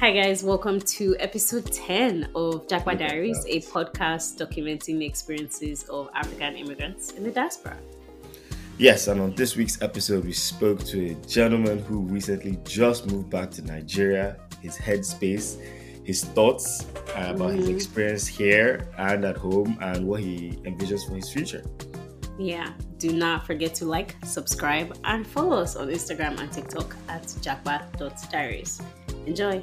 [0.00, 0.44] Hi, guys.
[0.44, 7.10] Welcome to episode 10 of Japa Diaries, a podcast documenting the experiences of African immigrants
[7.10, 7.76] in the diaspora.
[8.78, 13.28] Yes, and on this week's episode, we spoke to a gentleman who recently just moved
[13.28, 15.60] back to Nigeria, his headspace,
[16.04, 16.86] his thoughts
[17.16, 17.74] about his Mhm.
[17.74, 21.64] experience here and at home, and what he envisions for his future.
[22.38, 27.24] Yeah, do not forget to like, subscribe, and follow us on Instagram and TikTok at
[27.42, 28.80] japa.diaries.
[29.26, 29.60] Enjoy.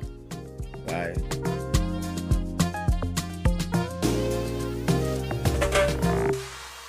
[0.88, 1.16] Bye.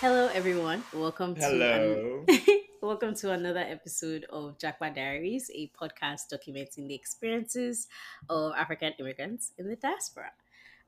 [0.01, 0.85] Hello, everyone.
[0.93, 2.25] Welcome to Hello.
[2.83, 7.89] Welcome to another episode of Japa Diaries, a podcast documenting the experiences
[8.29, 10.31] of African immigrants in the diaspora.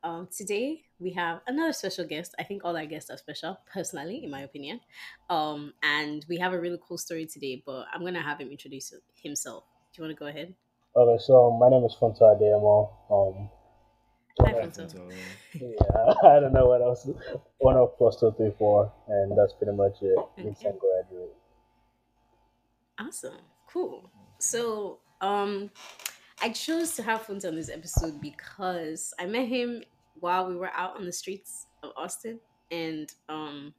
[0.05, 2.35] Um, today we have another special guest.
[2.39, 4.81] I think all our guests are special, personally, in my opinion.
[5.29, 8.93] Um, and we have a really cool story today, but I'm gonna have him introduce
[9.15, 9.65] himself.
[9.93, 10.55] Do you want to go ahead?
[10.99, 12.91] Okay, so my name is Funto Ademo.
[13.09, 13.49] Um,
[14.41, 14.93] Hi, Bye, Funto.
[14.93, 15.13] Funto.
[15.55, 17.09] yeah, I don't know what else.
[17.59, 20.19] One of plus two, three, four, and that's pretty much it.
[20.19, 20.49] Okay.
[20.49, 21.37] Recent graduate.
[22.99, 23.39] Awesome.
[23.73, 24.11] Cool.
[24.41, 25.71] So, um,
[26.43, 29.85] I chose to have Funto on this episode because I met him
[30.19, 32.41] while we were out on the streets of Austin,
[32.73, 33.73] and um,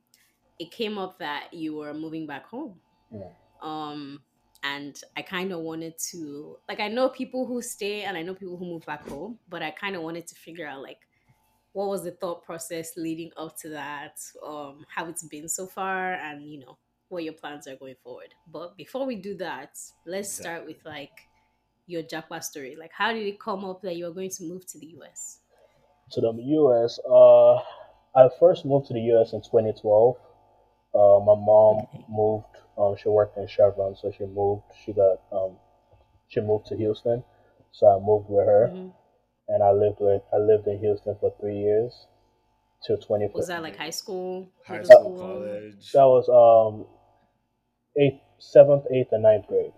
[0.58, 2.76] it came up that you were moving back home.
[3.12, 3.28] Yeah.
[3.62, 4.22] Um,
[4.64, 8.34] and I kind of wanted to, like, I know people who stay and I know
[8.34, 11.00] people who move back home, but I kind of wanted to figure out, like,
[11.74, 16.14] what was the thought process leading up to that, um, how it's been so far,
[16.14, 16.78] and you know,
[17.10, 18.34] what your plans are going forward.
[18.52, 21.30] But before we do that, let's start with like
[21.88, 22.76] your Japa story.
[22.76, 25.40] Like, how did it come up that you were going to move to the US?
[26.12, 27.00] To the U.S.
[27.10, 27.56] Uh,
[28.16, 29.34] I first moved to the U.S.
[29.34, 30.16] in 2012.
[30.94, 32.06] Uh, my mom Okay.
[32.10, 32.46] moved.
[32.80, 34.64] Um, she worked in Chevron, so she moved.
[34.84, 35.58] She got um,
[36.28, 37.24] she moved to Houston,
[37.72, 38.94] so I moved with her, Mhm.
[39.50, 40.24] and I lived with.
[40.34, 42.08] I lived in Houston for three years,
[42.86, 43.40] till 2015.
[43.40, 45.92] Was that like high school, High middle school, college.
[45.94, 46.88] That was um
[47.98, 49.74] eighth, seventh, eighth, and ninth grade.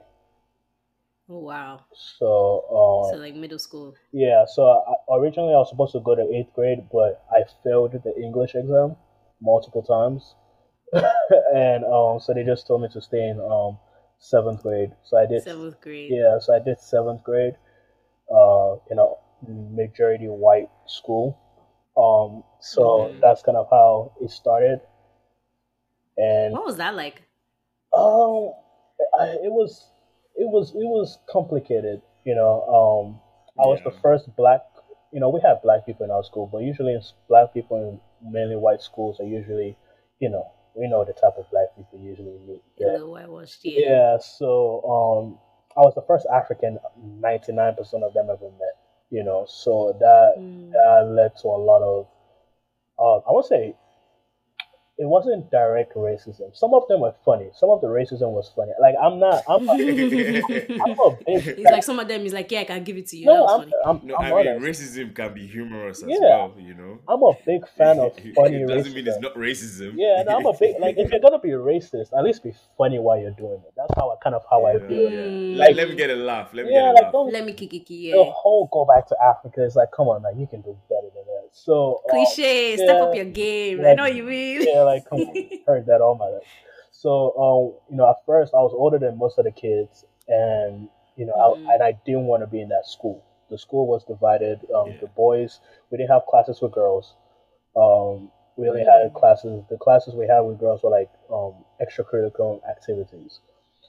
[1.30, 1.86] Oh wow!
[1.94, 3.96] So So um like middle school.
[4.12, 7.94] yeah, so I, originally I was supposed to go to eighth grade, but I failed
[7.94, 8.98] the English exam
[9.42, 10.36] multiple times,
[11.56, 13.78] and um so they just told me to stay in um
[14.20, 14.92] seventh grade.
[15.04, 16.12] So I did Seventh grade.
[16.12, 17.56] yeah, so I did seventh grade,
[18.34, 19.08] uh, in a
[19.50, 21.38] majority white school.
[21.98, 23.22] Um, so Mhm.
[23.22, 24.82] that's kind of how it started,
[26.18, 27.24] and What was that like?
[27.96, 28.54] Um,
[29.20, 29.90] I, it was,
[30.36, 32.02] it was, it was complicated.
[32.26, 33.20] You know, um,
[33.62, 34.62] I was the first black.
[35.12, 38.00] You know, we had black people in our school, but usually it's black people in
[38.32, 39.78] mainly white schools are usually,
[40.20, 42.62] you know, we know the type of black people usually meet.
[42.78, 42.88] Yeah.
[42.94, 43.60] little whitewashed.
[43.64, 43.88] Yeah.
[43.90, 44.18] Yeah.
[44.20, 45.40] So, um,
[45.78, 46.80] I was the first African.
[46.98, 48.76] Ninety nine percent of them ever met.
[49.10, 50.72] You know, so that Mm.
[50.72, 52.08] that led to a lot of,
[53.00, 53.76] uh, I would say,
[55.02, 56.56] it wasn't direct racism.
[56.56, 57.50] Some of them were funny.
[57.60, 58.72] Some of the racism was funny.
[58.80, 61.58] Like I'm not, I'm, a, I'm a big.
[61.58, 62.22] He's like some of them.
[62.22, 63.26] He's like, yeah, I can give it to you.
[63.26, 63.74] that no, was I'm, funny.
[64.02, 66.20] I'm, No, I'm I mean racism can be humorous as Yeah.
[66.22, 67.00] well, you know.
[67.10, 69.94] I'm a big fan of funny it doesn't mean it's not racism.
[69.96, 73.00] Yeah, no, I'm a big like if you're gonna be racist, at least be funny
[73.00, 73.74] while you're doing it.
[73.76, 75.10] That's how I kind of how I feel.
[75.10, 75.20] yeah.
[75.20, 75.58] Mm.
[75.58, 76.54] Let, let me get a laugh.
[76.54, 77.12] Let me Yeah, get a like laugh.
[77.14, 78.12] don't Let me kikiki.
[78.12, 78.32] the Yeah.
[78.32, 79.66] whole go back to Africa.
[79.66, 81.01] It's like, come on, man, you can do better
[81.52, 81.58] than that.
[81.58, 82.78] So uh, Cliche.
[82.78, 83.86] Step up your game.
[83.86, 84.62] I know what you mean.
[84.64, 85.36] yeah, like come on,
[85.68, 86.48] heard that all my life.
[86.92, 90.90] So, um, you know, at first I was older than most of the kids, and
[91.16, 91.70] you know, Mhm.
[91.70, 93.24] I, and I didn't want to be in that school.
[93.50, 94.60] The school was divided.
[94.74, 94.98] Um, Yeah.
[95.02, 95.60] The boys,
[95.90, 97.16] we didn't have classes with girls.
[97.76, 99.04] Um, we only Mm.
[99.04, 99.64] had classes.
[99.70, 103.40] The classes we had with girls were like um, extracurricular activities.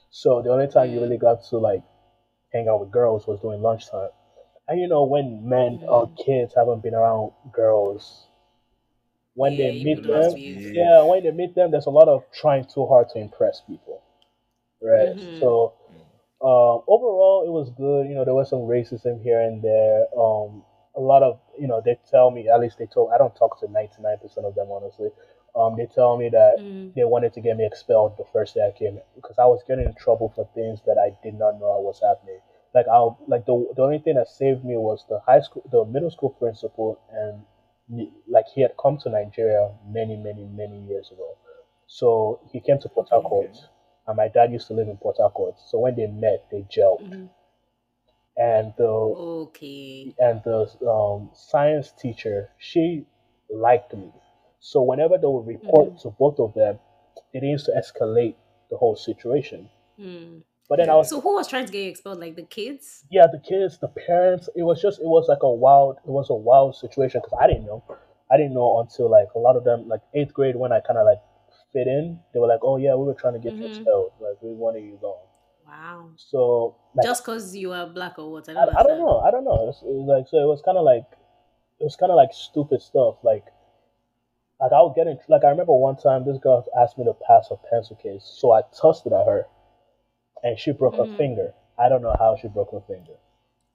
[0.09, 1.83] So the only time you really got to like
[2.51, 4.09] hang out with girls was during lunchtime.
[4.67, 8.27] And you know, when men or kids haven't been around girls,
[9.35, 10.35] when Yeah, they meet them
[10.73, 14.01] yeah, when they meet them, there's a lot of trying too hard to impress people,
[14.81, 15.09] right?
[15.09, 15.33] Mhm.
[15.39, 15.73] So,
[16.41, 18.07] um, overall, it was good.
[18.07, 20.05] You know, there was some racism here and there.
[20.17, 20.63] Um,
[20.95, 23.59] a lot of, you know, they tell me, at least they told, I don't talk
[23.61, 25.09] to 99% of them, honestly.
[25.55, 26.93] Um, they tell me that Mm.
[26.95, 29.85] they wanted to get me expelled the first day I came because I was getting
[29.85, 32.39] in trouble for things that I did not know I was happening.
[32.73, 32.97] Like I,
[33.27, 36.31] like the the only thing that saved me was the high school, the middle school
[36.31, 37.43] principal, and
[38.27, 41.37] like he had come to Nigeria many, many, many years ago.
[41.87, 43.59] So he came to Port Harcourt, Okay.
[44.07, 45.55] and my dad used to live in Port Harcourt.
[45.59, 47.29] So when they met, they gelled, Mhm.
[48.37, 50.15] and the Okay.
[50.19, 53.05] and the um, science teacher she
[53.49, 54.11] liked me
[54.59, 55.99] so whenever they would report Mhm.
[55.99, 56.79] to both of them
[57.33, 58.35] it used to escalate
[58.69, 60.43] the whole situation Mm.
[60.69, 62.19] But then I was So who was trying to get you expelled?
[62.19, 63.03] Like the kids?
[63.09, 64.49] yeah, the kids, the parents.
[64.55, 67.47] It was just it was like a wild it was a wild situation because I
[67.47, 67.83] didn't know.
[68.31, 70.97] I didn't know until like a lot of them like eighth grade when I kind
[70.97, 71.19] of like
[71.71, 72.19] fit in.
[72.33, 73.69] They were like, oh yeah, we were trying to get you Mhm.
[73.69, 74.11] expelled.
[74.19, 75.27] Like we wanted you gone.
[75.67, 76.09] Wow.
[76.17, 78.47] So like, Just because you are black or what?
[78.49, 79.19] I I, don't, I don't know.
[79.19, 79.69] I don't know.
[79.69, 80.37] It's, it was like so.
[80.37, 81.05] It was kind of like
[81.79, 83.15] it was kind of like stupid stuff.
[83.23, 83.45] Like
[84.59, 85.19] like I would get in.
[85.27, 88.51] Like I remember one time this girl asked me to pass a pencil case, so
[88.51, 89.45] I tossed it at her,
[90.43, 91.17] and she broke her Mhm.
[91.17, 91.53] finger.
[91.77, 93.13] I don't know how she broke her finger.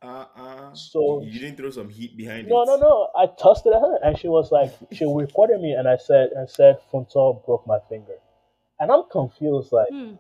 [0.03, 0.75] Uh uh.
[0.75, 2.67] So- you, you didn't throw some heat behind No, it.
[2.67, 2.89] no, no.
[2.89, 3.09] No.
[3.17, 6.31] I tossed it at her, and she was like, she reported me, and I said,
[6.37, 8.15] and said, Funto broke my finger,
[8.79, 9.73] and I'm confused.
[9.73, 10.15] Like Hmm.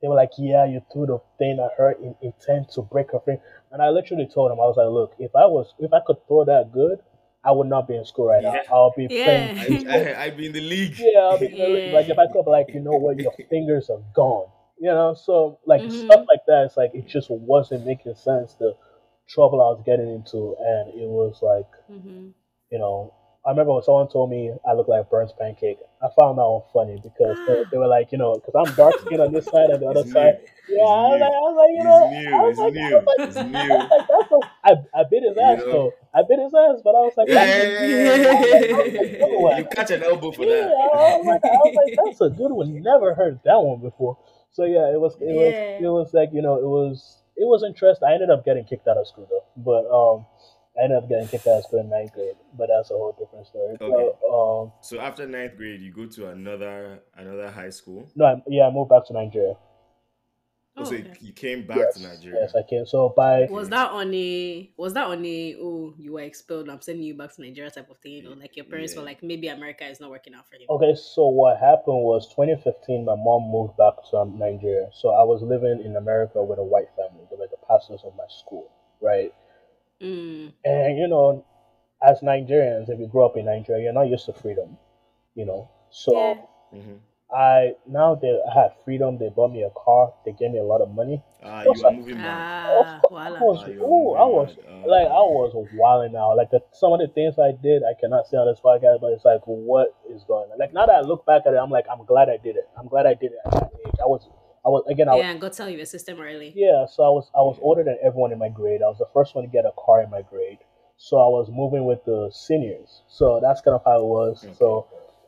[0.00, 3.20] they were like, yeah, you threw the thing at her in intent to break her
[3.20, 6.00] finger, and I literally told them, I was like, look, if I was, if I
[6.04, 6.98] could throw that good,
[7.44, 8.54] I would not be in school right now.
[8.72, 9.52] I'll be Yeah.
[9.54, 9.86] playing.
[9.88, 10.94] I, I, I'd be in the league.
[10.98, 11.92] yeah, I'll be in the Yeah.
[11.92, 14.48] like if I could, like you know what, your fingers are gone.
[14.82, 15.90] You know, so like Mhm.
[15.90, 16.64] stuff like that.
[16.66, 18.54] It's like it just wasn't making sense.
[18.54, 18.76] The
[19.28, 22.32] trouble I was getting into, and it was like hmm
[22.70, 23.12] you know,
[23.46, 25.78] I remember when someone told me I look like Burns pancake.
[26.02, 28.98] I found that one funny because they, they were like, you know, because I'm dark
[28.98, 30.34] skinned on this side and the other It's side.
[30.38, 30.38] new.
[30.68, 32.28] Yeah, I was like, I was like, you know, new.
[32.32, 32.80] I was It's like, new.
[32.80, 33.76] I was like, It's I new.
[33.76, 35.70] was like, that's so, I, I bit his You ass know?
[35.70, 35.94] though.
[36.14, 38.66] I bit his ass, but I was like, Yeah, yeah, yeah, yeah, yeah,
[39.50, 39.58] yeah.
[39.58, 40.72] You catch an elbow for yeah, that.
[40.72, 42.82] I was like, I was like, that's a good one.
[42.82, 44.18] Never heard that one before.
[44.52, 47.64] So yeah, it was, it was, it was like, you know, it was, it was
[47.64, 48.06] interesting.
[48.08, 50.26] I ended up getting kicked out of school though, but um,
[50.78, 52.36] I ended up getting kicked out of school in ninth grade.
[52.56, 53.76] But that's a whole different story.
[53.80, 53.88] Okay.
[54.20, 58.08] But, um, So after ninth grade, you go to another another high school.
[58.14, 59.54] no, I, yeah, I moved back to Nigeria.
[60.76, 61.12] Oh, so okay.
[61.20, 62.40] you came back yes, to Nigeria.
[62.40, 62.86] Yes, I came.
[62.86, 66.80] So by Was that on a was that on a oh you were expelled I'm
[66.80, 69.00] sending you back to Nigeria type of thing or like your parents Yeah.
[69.00, 70.66] were like maybe America is not working out for you.
[70.70, 74.88] Okay, so what happened was 2015, my mom moved back to um, Nigeria.
[74.92, 77.26] So I was living in America with a white family.
[77.30, 78.70] They were the pastors of my school,
[79.00, 79.32] right?
[80.00, 80.52] Mm.
[80.64, 81.44] And, you know,
[82.02, 84.78] as Nigerians, if you grow up in Nigeria, you're not used to freedom,
[85.34, 85.68] you know?
[85.90, 86.16] So
[86.72, 86.80] Yeah.
[86.80, 86.96] hmm
[87.34, 90.64] I, now that I had freedom, they bought me a car, they gave me a
[90.64, 91.22] lot of money.
[91.42, 92.24] Ah, you are moving back.
[92.26, 93.40] Ah, I voila.
[93.40, 94.86] was, Ah, ooh, I was, moving mad.
[94.88, 95.24] like, I Ah.
[95.24, 96.36] was wilding out.
[96.36, 99.12] Like, the, some of the things I did, I cannot say on this podcast, but
[99.12, 100.58] it's like, what is going on?
[100.58, 102.68] Like, now that I look back at it, I'm like, I'm glad I did it.
[102.78, 103.94] I'm glad I did it at that age.
[104.02, 104.28] I was,
[104.64, 106.52] I was, again, I was, Yeah, and go tell you the system early.
[106.54, 108.80] Yeah, so I was I was older than everyone in my grade.
[108.80, 110.58] I was the first one to get a car in my grade.
[110.98, 113.02] So I was moving with the seniors.
[113.08, 114.44] So that's kind of how it was.
[114.44, 114.54] Okay.
[114.54, 114.86] So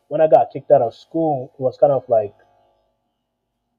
[0.08, 2.34] when I got kicked out of school, it was kind of like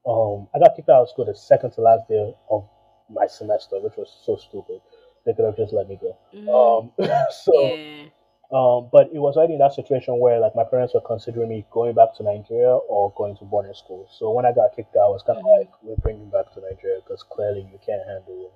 [0.05, 2.67] um I got kicked out of school the second to last day of
[3.09, 4.81] my semester, which was so stupid.
[5.25, 6.17] They could have just let me go.
[6.33, 6.49] Mhm.
[6.49, 6.91] Um
[7.43, 8.09] so yeah.
[8.51, 11.65] um, but it was already in that situation where like my parents were considering me
[11.71, 14.07] going back to Nigeria or going to boarding school.
[14.11, 15.59] So when I got kicked out, I was kind of Mhm.
[15.59, 18.51] like, we're bringing back to Nigeria because clearly you can't handle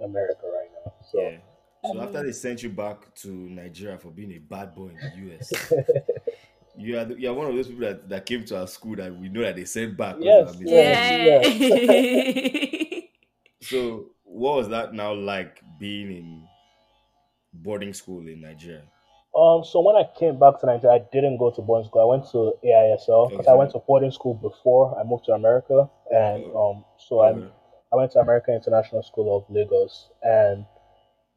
[0.00, 0.92] America right now.
[1.10, 1.38] So Yeah.
[1.84, 2.02] So Mhm.
[2.04, 5.52] after they sent you back to Nigeria for being a bad boy in the US,
[6.76, 8.96] you are the, you are one of those people that, that came to our school
[8.96, 10.16] that we know that they sent back.
[10.20, 10.72] Yes, of our.
[11.82, 13.00] Yeah.
[13.62, 16.48] So what was that now like being in
[17.52, 18.82] boarding school in Nigeria?
[19.36, 22.02] um, so when I came back to Nigeria, I didn't go to boarding school.
[22.02, 25.88] I went to AISL because I went to boarding school before I moved to America,
[26.10, 27.48] and um, so I Okay.
[27.92, 30.66] I went to American International School of Lagos, and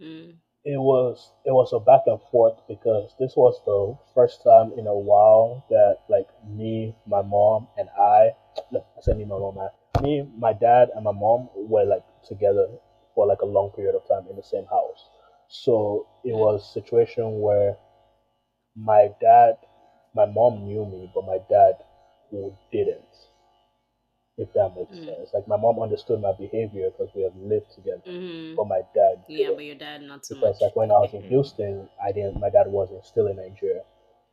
[0.02, 0.36] Mm.
[0.66, 4.88] It was it was a back and forth because this was the first time in
[4.88, 8.32] a while that like me, my mom, and I,
[8.72, 12.04] no, I said me, my mom, I, me, my dad, and my mom were like
[12.28, 12.68] together
[13.14, 15.10] for like a long period of time in the same house.
[15.50, 17.78] So it was a situation where
[18.76, 19.58] my dad,
[20.16, 21.76] my mom knew me, but my dad
[22.72, 23.06] didn't.
[24.38, 25.06] If that makes Mm.
[25.06, 28.56] sense, like my mom understood my behavior because we have lived together, Mhm.
[28.58, 30.62] but my dad Yeah, didn't but your dad not so because much.
[30.62, 31.22] like when I was in.
[31.30, 32.40] Houston, I didn't.
[32.42, 33.84] My dad wasn't still in Nigeria,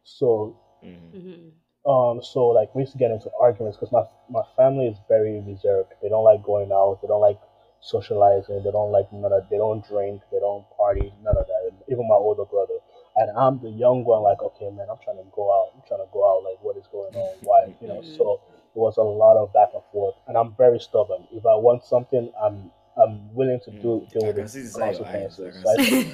[0.03, 1.13] so Mhm.
[1.15, 1.53] Mhm.
[1.85, 5.41] um, so like we used to get into arguments because my my family is very
[5.41, 5.93] reserved.
[6.03, 7.01] They don't like going out.
[7.03, 7.41] They don't like
[7.81, 8.63] socializing.
[8.63, 9.49] They don't like none of.
[9.51, 10.23] They don't drink.
[10.31, 11.13] They don't party.
[11.23, 11.73] None of that.
[11.89, 12.79] Even my older brother,
[13.17, 14.23] and I'm the young one.
[14.23, 15.73] Like, okay, man, I'm trying to go out.
[15.75, 16.43] I'm trying to go out.
[16.45, 17.39] Like, what is going on?
[17.43, 17.67] Why?
[17.81, 18.01] You know.
[18.01, 18.17] Mhm.
[18.17, 21.27] So it was a lot of back and forth, and I'm very stubborn.
[21.33, 24.13] If I want something, I'm I'm willing to do mm.
[24.13, 24.83] deal I with can the see inside.
[24.83, 25.63] I consequences.
[25.65, 26.05] can I- see.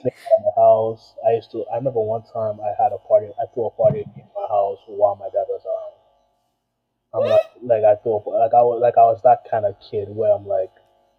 [0.00, 1.14] sleep in the house.
[1.26, 1.64] I used to.
[1.72, 3.28] I remember one time I had a party.
[3.40, 5.96] I threw a party in my house while my dad was around.
[7.12, 9.74] I'm like, like I threw, a, like I was, like I was that kind of
[9.82, 10.70] kid where I'm like,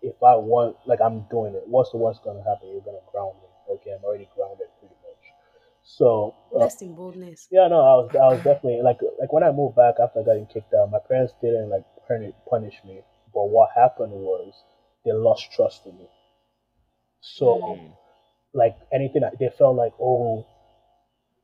[0.02, 1.64] if I want, like I'm doing it.
[1.68, 2.70] What's the worst gonna happen?
[2.72, 3.50] You're gonna ground me.
[3.76, 5.24] Okay, I'm already grounded pretty much.
[5.84, 7.48] So Rest in boldness.
[7.52, 10.46] yeah, no, I was I was definitely like like when I moved back after getting
[10.48, 13.02] kicked out, my parents didn't like punish punish me,
[13.34, 14.54] But what happened was
[15.06, 16.08] they lost trust in me.
[17.22, 17.46] So,
[17.78, 17.92] Mm.
[18.54, 20.46] like anything, they felt like, oh,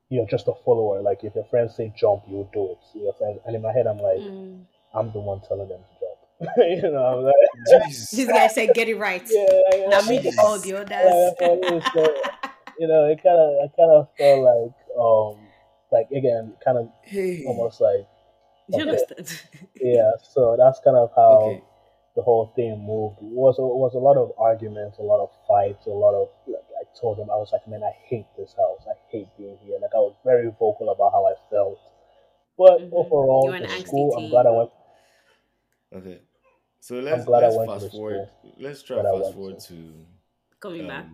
[0.10, 1.02] you're just a follower.
[1.02, 2.78] Like if your friends say jump, you do it.
[2.98, 4.66] Your friends, and in my head, I'm like, Mm.
[4.94, 6.18] I'm the one telling them to jump.
[6.58, 7.36] you know, I'm like,
[7.68, 8.12] Jeez.
[8.12, 10.90] This guy said, "Get it right." yeah, like, Now me, they call the yeah, others.
[10.90, 11.84] that's what it is.
[11.94, 12.02] So,
[12.80, 15.50] you know, it kind of, I kind of felt like, um,
[15.92, 17.46] like again, kind of Hey.
[17.46, 18.08] almost like,
[18.72, 18.90] Do you Okay.
[18.90, 19.42] understand?
[19.82, 20.12] yeah.
[20.22, 21.64] So that's kind of how Okay.
[22.16, 23.20] the whole thing moved.
[23.22, 26.16] It was a, it was a lot of arguments, a lot of fights, a lot
[26.16, 28.82] of like I told him I was like, man, I hate this house.
[28.90, 29.80] I hate being here.
[29.82, 31.80] Like I was very vocal about how I felt.
[32.58, 32.92] But Mhm.
[32.94, 34.72] overall, You the school, I'm glad I went.
[35.94, 36.22] Okay.
[36.80, 38.30] So let's let's fast the forward.
[38.58, 39.68] Let's try fast forward to.
[39.68, 40.06] to
[40.60, 41.08] Coming back.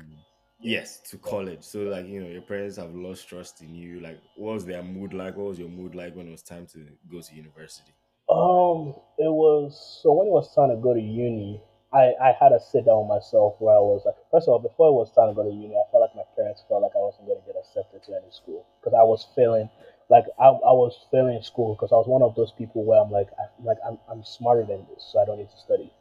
[0.63, 1.63] Yes to college.
[1.63, 3.99] So like you know your parents have lost trust in you.
[3.99, 5.35] Like what was their mood like?
[5.37, 6.79] What was your mood like when it was time to
[7.11, 7.93] go to university?
[8.29, 11.61] Um, it was so when it was time to go to uni,
[11.93, 14.59] I I had to sit down with myself where I was like, first of all,
[14.59, 16.95] before it was time to go to uni, I felt like my parents felt like
[16.95, 19.69] I wasn't going to get accepted to any school because I was failing,
[20.09, 23.11] like I, I was failing school because I was one of those people where I'm
[23.11, 25.91] like, I, like I'm I'm smarter than this, so I don't need to study.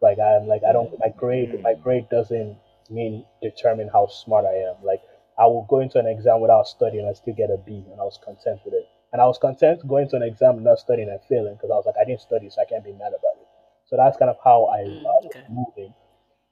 [0.00, 2.56] Like I'm like I don't my grade my grade doesn't
[2.90, 4.76] mean determine how smart I am.
[4.82, 5.02] Like
[5.38, 8.04] I will go into an exam without studying and still get a B, and I
[8.04, 8.86] was content with it.
[9.12, 11.76] And I was content going to an exam and not studying and failing because I
[11.76, 13.48] was like, I didn't study, so I can't be mad about it.
[13.86, 15.44] So that's kind of how I, Mm, was okay.
[15.48, 15.94] moving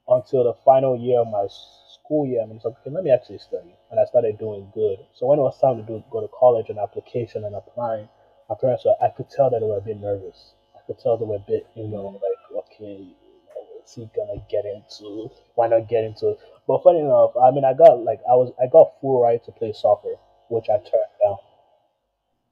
[0.08, 2.42] until the final year of my school year.
[2.42, 3.74] And I was like, okay, let me actually study.
[3.90, 4.98] And I started doing good.
[5.14, 8.08] So when it was time to do go to college and application and applying,
[8.48, 10.54] my parents were, I could tell that they were a bit nervous.
[10.76, 13.06] I could tell they were a bit, you know, like, okay,
[13.82, 15.28] what's he gonna get into?
[15.56, 16.36] Why not get into?
[16.68, 19.52] But funny enough, I mean, I got like I was I got full right to
[19.52, 20.14] play soccer,
[20.48, 21.38] which I turned down.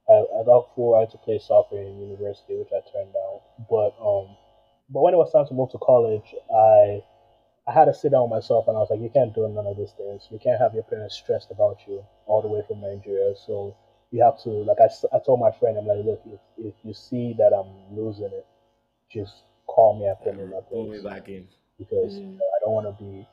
[0.08, 3.40] I, I got full right to play soccer in university, which I turned down.
[3.70, 4.36] But um,
[4.90, 7.02] but when it was time to move to college, I
[7.68, 9.66] I had to sit down with myself and I was like, you can't do none
[9.66, 10.26] of these things.
[10.30, 13.34] You can't have your parents stressed about you all the way from Nigeria.
[13.46, 13.76] So
[14.10, 16.92] you have to like I, I told my friend, I'm like, look, if, if you
[16.92, 18.46] see that I'm losing it,
[19.12, 19.44] just
[19.80, 21.48] call me and put me in my Pull me back in.
[21.78, 22.38] because you Mm.
[22.38, 23.26] know, I don't want to be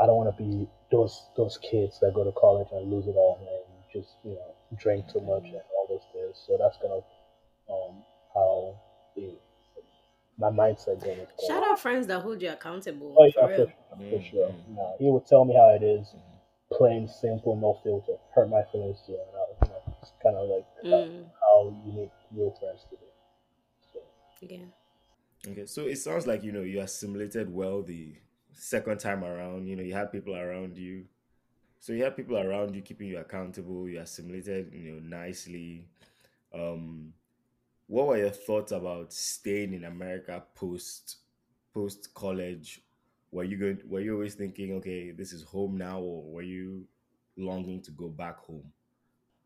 [0.00, 3.16] I don't want to be those those kids that go to college and lose it
[3.16, 6.38] all and just you know drink too much and all those things.
[6.46, 7.04] So that's kind of
[7.70, 8.04] um,
[8.34, 8.74] how
[9.16, 9.38] the,
[10.38, 11.20] my mindset going.
[11.20, 13.16] into Shout out friends that hold you accountable.
[13.16, 13.66] Oh yeah, for for, real.
[14.08, 14.48] for Mm, sure.
[14.50, 14.64] mm.
[14.68, 16.14] Nah, he would tell me how it is,
[16.72, 18.16] plain simple, no filter.
[18.34, 21.92] Hurt my feelings too, and I, you know, it's kind of like Mm, how you
[21.92, 23.06] need real friends to be.
[23.92, 24.00] So.
[24.40, 24.66] yeah.
[25.50, 28.14] Okay, so it sounds like you know you assimilated well the
[28.52, 29.66] second time around.
[29.66, 31.04] You know, you had people around you,
[31.80, 33.88] so you had people around you keeping you accountable.
[33.88, 35.86] You assimilated, you know, nicely.
[36.54, 37.14] Um,
[37.86, 41.18] what were your thoughts about staying in America post
[41.72, 42.82] post college?
[43.30, 43.80] Were you going?
[43.88, 46.86] Were you always thinking, okay, this is home now, or were you
[47.36, 48.72] longing to go back home?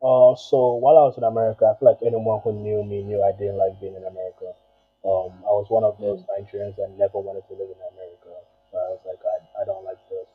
[0.03, 3.23] Uh, so while I was in America, I feel like anyone who knew me knew
[3.23, 4.53] I didn't like being in America.
[5.05, 8.31] Um, I was one of those Nigerians that never wanted to live in America.
[8.73, 10.29] I was like, I, I don't like this.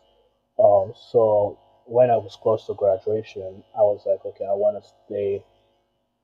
[0.60, 4.90] Um, so when I was close to graduation, I was like, okay, I want to
[5.06, 5.44] stay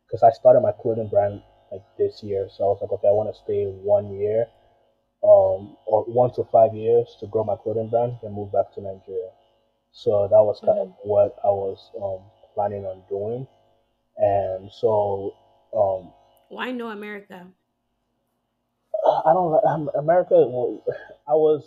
[0.06, 2.48] because I started my clothing brand like this year.
[2.50, 4.46] So I was like, okay, I want to stay one year,
[5.24, 8.82] um, or one to five years to grow my clothing brand and move back to
[8.82, 9.32] Nigeria.
[9.92, 12.20] So that was kind of what I was um,
[12.54, 13.48] planning on doing.
[14.18, 15.34] And so
[15.76, 16.12] um,
[16.50, 17.48] Why no America?
[19.26, 20.36] I don't like um, America.
[21.28, 21.64] I was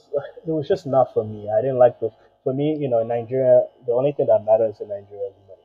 [0.47, 1.51] it was just not for me.
[1.51, 2.11] I didn't like the
[2.45, 2.77] for me.
[2.79, 5.63] You know, in Nigeria, the only thing that matters in Nigeria is money.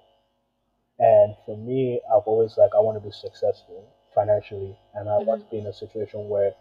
[0.99, 5.43] And for me, I've always like I want to be successful financially, and I want
[5.43, 6.53] to be in a situation where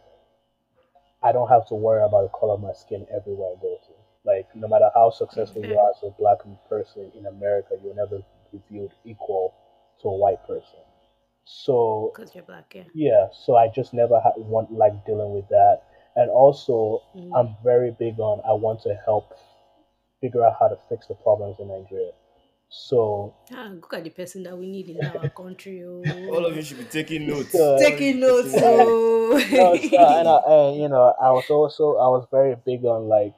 [1.23, 3.93] I don't have to worry about the color of my skin everywhere I go to.
[4.25, 8.19] Like no matter how successful you are as a black person in America, you'll never
[8.53, 9.55] be viewed equal
[10.03, 10.81] to a white person.
[11.45, 12.85] So Because you're black, yeah.
[12.95, 15.83] yeah, so I just never ha- want like dealing with that,
[16.17, 17.31] and also Mm.
[17.37, 19.35] I'm very big on I want to help
[20.21, 22.13] figure out how to fix the problems in Nigeria.
[22.69, 25.83] So Ah, look at the person that we need in our country.
[25.85, 26.05] All
[26.37, 26.45] Oh.
[26.47, 27.51] of you should be taking notes.
[27.53, 28.55] So- Taking notes.
[28.57, 29.33] Oh.
[29.51, 33.09] no, so, and, I, and you know I was also I was very big on
[33.09, 33.35] like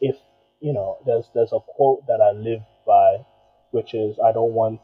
[0.00, 0.16] if
[0.60, 3.24] you know there's there's a quote that I live by,
[3.70, 4.80] which is I don't want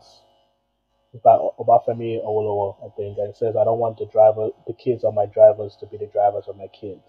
[1.23, 5.05] by Obafemi Awolowo I think and it says I don't want the driver the kids
[5.05, 7.03] of my drivers to be the drivers of my kids.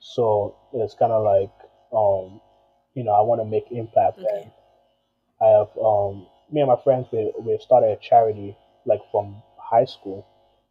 [0.00, 1.50] So it's kind of like
[1.92, 2.40] um
[2.94, 4.50] you know I want to make impact and
[5.40, 8.56] I have um me and my friends we we started a charity
[8.86, 10.24] like from high school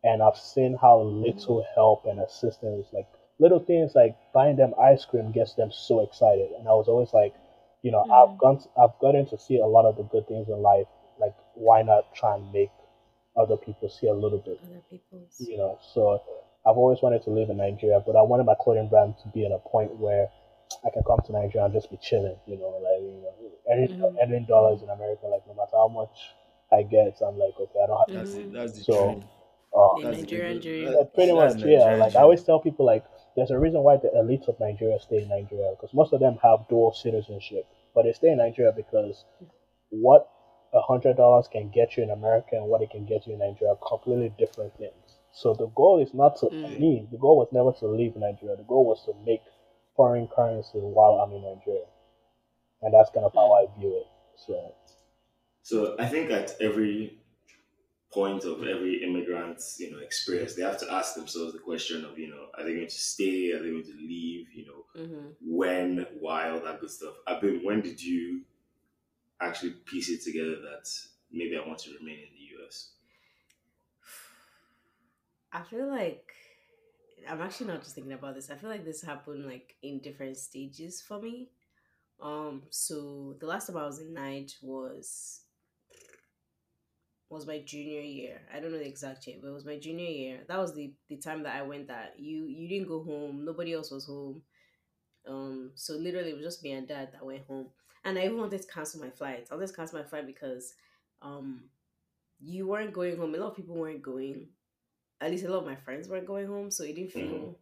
[0.04, 3.08] and I've seen how little help and assistance like
[3.40, 6.52] little things like buying them ice cream gets them so excited.
[6.58, 7.34] And I was always like,
[7.82, 8.38] you know, I've Mm.
[8.38, 10.88] gone, I've gotten to see a lot of the good things in life.
[11.20, 12.72] Like, why not try and make
[13.38, 14.60] other people see a little bit?
[14.64, 15.36] Other people's.
[15.40, 15.78] you know.
[15.94, 16.22] So
[16.66, 19.46] I've always wanted to live in Nigeria, but I wanted my clothing brand to be
[19.46, 20.30] at a point where
[20.86, 23.34] I can come to Nigeria and just be chilling, you know, like you know,
[23.72, 24.16] earning, Mhm.
[24.22, 26.36] earning dollars in America, like no matter how much
[26.72, 28.08] I get, I'm like, okay, I don't have.
[28.14, 28.40] That's Mhm.
[28.40, 28.54] it.
[28.54, 29.24] That's the So, dream.
[29.72, 30.94] Uh, The That's Nigerian dream.
[30.94, 31.80] yeah, pretty that's much, yeah.
[31.80, 33.04] Nigerian Like I always tell people, like
[33.36, 36.38] there's a reason why the elites of Nigeria stay in Nigeria because most of them
[36.42, 39.26] have dual citizenship, but they stay in Nigeria because
[39.90, 40.30] what
[40.74, 43.40] a hundred dollars can get you in America and what it can get you in
[43.40, 44.94] Nigeria are completely different things.
[45.32, 46.80] So the goal is not to Mm.
[46.80, 47.08] me.
[47.12, 48.56] The goal was never to leave Nigeria.
[48.56, 49.42] The goal was to make
[49.96, 51.86] foreign currency while I'm in Nigeria,
[52.82, 54.08] and that's kind of how I view it.
[54.36, 54.74] So
[55.62, 57.20] So I think at every
[58.12, 62.18] point of every immigrant's you know experience, they have to ask themselves the question of
[62.18, 63.52] you know are they going to stay?
[63.54, 64.48] Are they going to leave?
[64.54, 65.28] You know Mm-hmm.
[65.42, 67.14] when, why, all that good stuff.
[67.28, 67.62] I've been.
[67.64, 68.42] When did you
[69.42, 70.90] actually piece it together that
[71.32, 72.92] maybe I want to remain in the US?
[75.54, 76.32] I feel like
[77.28, 78.50] I'm actually not just thinking about this.
[78.50, 81.50] I feel like this happened like in different stages for me.
[82.22, 85.42] Um, so the last time I was in Night was
[87.30, 88.42] was my junior year.
[88.54, 90.40] I don't know the exact year, but it was my junior year.
[90.48, 91.88] That was the the time that I went.
[91.88, 93.46] That you you didn't go home.
[93.46, 94.42] Nobody else was home.
[95.28, 97.68] Um, so literally it was just me and dad that went home.
[98.06, 99.48] And I even wanted to cancel my flight.
[99.52, 100.74] I wanted to cancel my flight because
[101.22, 101.70] um
[102.40, 103.36] you weren't going home.
[103.36, 104.48] A lot of people weren't going
[105.22, 107.56] at least a lot of my friends weren't going home, so it didn't feel Mhm.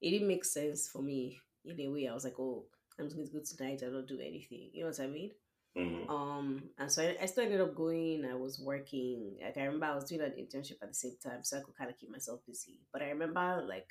[0.00, 2.08] it didn't make sense for me in a way.
[2.08, 2.66] I was like, oh,
[2.98, 3.82] I'm just going to go tonight.
[3.82, 4.70] I don't do anything.
[4.72, 5.32] You know what I mean?
[5.76, 6.08] Mhm.
[6.08, 8.24] Um, and so I, I still ended up going.
[8.24, 9.38] I was working.
[9.42, 11.76] Like I remember I was doing an internship at the same time, so I could
[11.76, 12.80] kind of keep myself busy.
[12.92, 13.88] But I remember like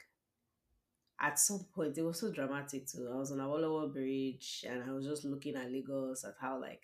[1.21, 3.10] at some point it was so dramatic too.
[3.12, 6.82] I was on Awolowo Bridge and I was just looking at Lagos at how like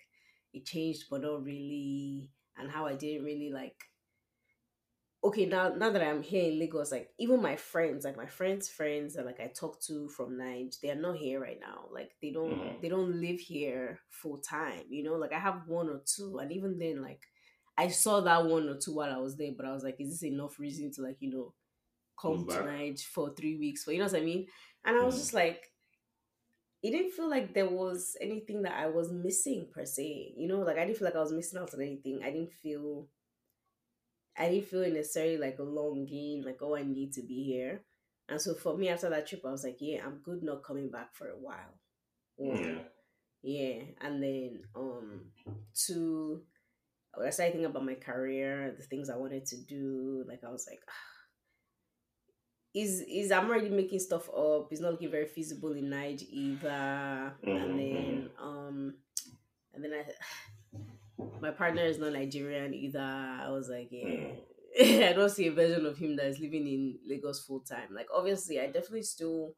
[0.52, 3.76] it changed, but not really, and how I didn't really like
[5.24, 8.68] okay now now that i'm here in lagos like even my friends like my friends
[8.68, 12.12] friends that like i talk to from Naija, they are not here right now like
[12.22, 12.80] they don't Mhm.
[12.80, 16.52] they don't live here full time you know like i have one or two and
[16.52, 17.22] even then like
[17.76, 20.10] i saw that one or two while i was there but i was like is
[20.10, 21.54] this enough reason to like you know
[22.20, 24.46] come tonight for three weeks for you know what i mean
[24.84, 25.70] and i was just like
[26.82, 30.60] it didn't feel like there was anything that i was missing per se you know
[30.60, 33.06] like i didn't feel like i was missing out on anything i didn't feel
[34.38, 37.82] I didn't feel necessarily like a longing, like, oh, I need to be here.
[38.28, 40.90] And so for me, after that trip, I was like, yeah, I'm good not coming
[40.90, 41.78] back for a while.
[42.36, 42.62] One.
[42.62, 42.78] Yeah.
[43.42, 43.82] Yeah.
[44.00, 45.20] And then um
[45.74, 46.42] two,
[47.14, 50.50] when I started thinking about my career, the things I wanted to do, like I
[50.50, 50.80] was like,
[52.76, 54.68] is is I'm already making stuff up.
[54.70, 57.34] It's not looking very feasible in Naija either.
[57.42, 58.94] Mhm, And then um
[59.74, 60.04] and then I
[61.40, 63.00] my partner is not Nigerian either.
[63.00, 64.32] I was like, yeah.
[65.08, 67.88] I don't see a version of him that is living in Lagos full time.
[67.94, 69.54] Like obviously I definitely still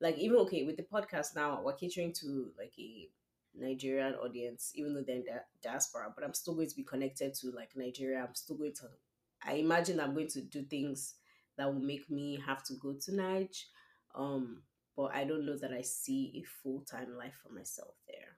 [0.00, 3.08] like even okay with the podcast now, we're catering to like a
[3.54, 7.34] Nigerian audience, even though they're in the diaspora, but I'm still going to be connected
[7.34, 8.20] to like Nigeria.
[8.26, 8.86] I'm still going to
[9.44, 11.14] I imagine I'm going to do things
[11.58, 13.64] that will make me have to go to Naija.
[14.14, 14.62] Um,
[14.96, 18.36] but I don't know that I see a full time life for myself there.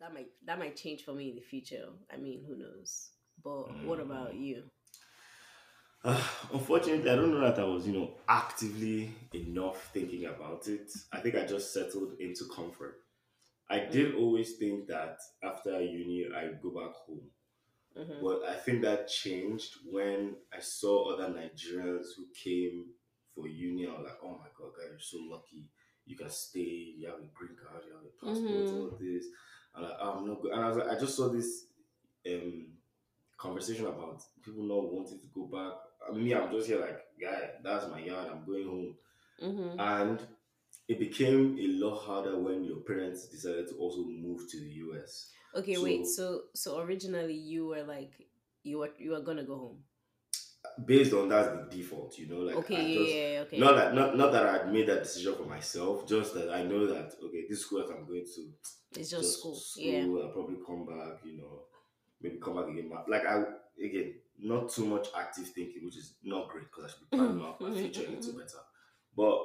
[0.00, 1.86] That might that might change for me in the future.
[2.12, 3.10] I mean, who knows?
[3.42, 4.64] But what about you?
[6.04, 10.90] Uh, unfortunately, I don't know that I was, you know, actively enough thinking about it.
[11.12, 12.96] I think I just settled into comfort.
[13.68, 17.22] I did always think that after uni, I'd go back home.
[17.96, 18.20] Mhm.
[18.22, 22.86] But I think that changed when I saw other Nigerians who came
[23.34, 23.86] for uni.
[23.86, 25.68] I was like, oh my God, guys, you're so lucky.
[26.06, 28.92] You can stay, you have a green card, you have a passport, Mhm.
[28.92, 29.26] all this.
[29.74, 30.52] I'm like, oh, I'm not good.
[30.52, 31.66] And I was like, I just saw this
[32.30, 32.66] um,
[33.36, 35.78] conversation about people not wanting to go back.
[36.08, 38.28] I mean, me, I'm just here like, guy, that's my yard.
[38.30, 38.96] I'm going home.
[39.42, 39.76] Mhm.
[39.78, 40.20] And
[40.88, 45.30] it became a lot harder when your parents decided to also move to the US.
[45.56, 46.06] Okay, wait.
[46.06, 48.12] So- So so originally you were like
[48.62, 49.78] you were you were gonna go home.
[50.84, 53.58] Based on that's the default, you know, like okay, I yeah, just yeah, yeah, okay.
[53.58, 56.86] not that not not that I'd made that decision for myself, just that I know
[56.86, 58.52] that okay, this school that I'm going to
[59.00, 59.58] it's just, school.
[59.76, 60.02] Yeah.
[60.02, 61.62] I'll probably come back, you know,
[62.20, 62.88] maybe come back again.
[62.90, 63.44] But like I
[63.82, 67.42] again, not too much active thinking, which is not great because I should be planning
[67.42, 68.62] out my future a little better.
[69.16, 69.38] But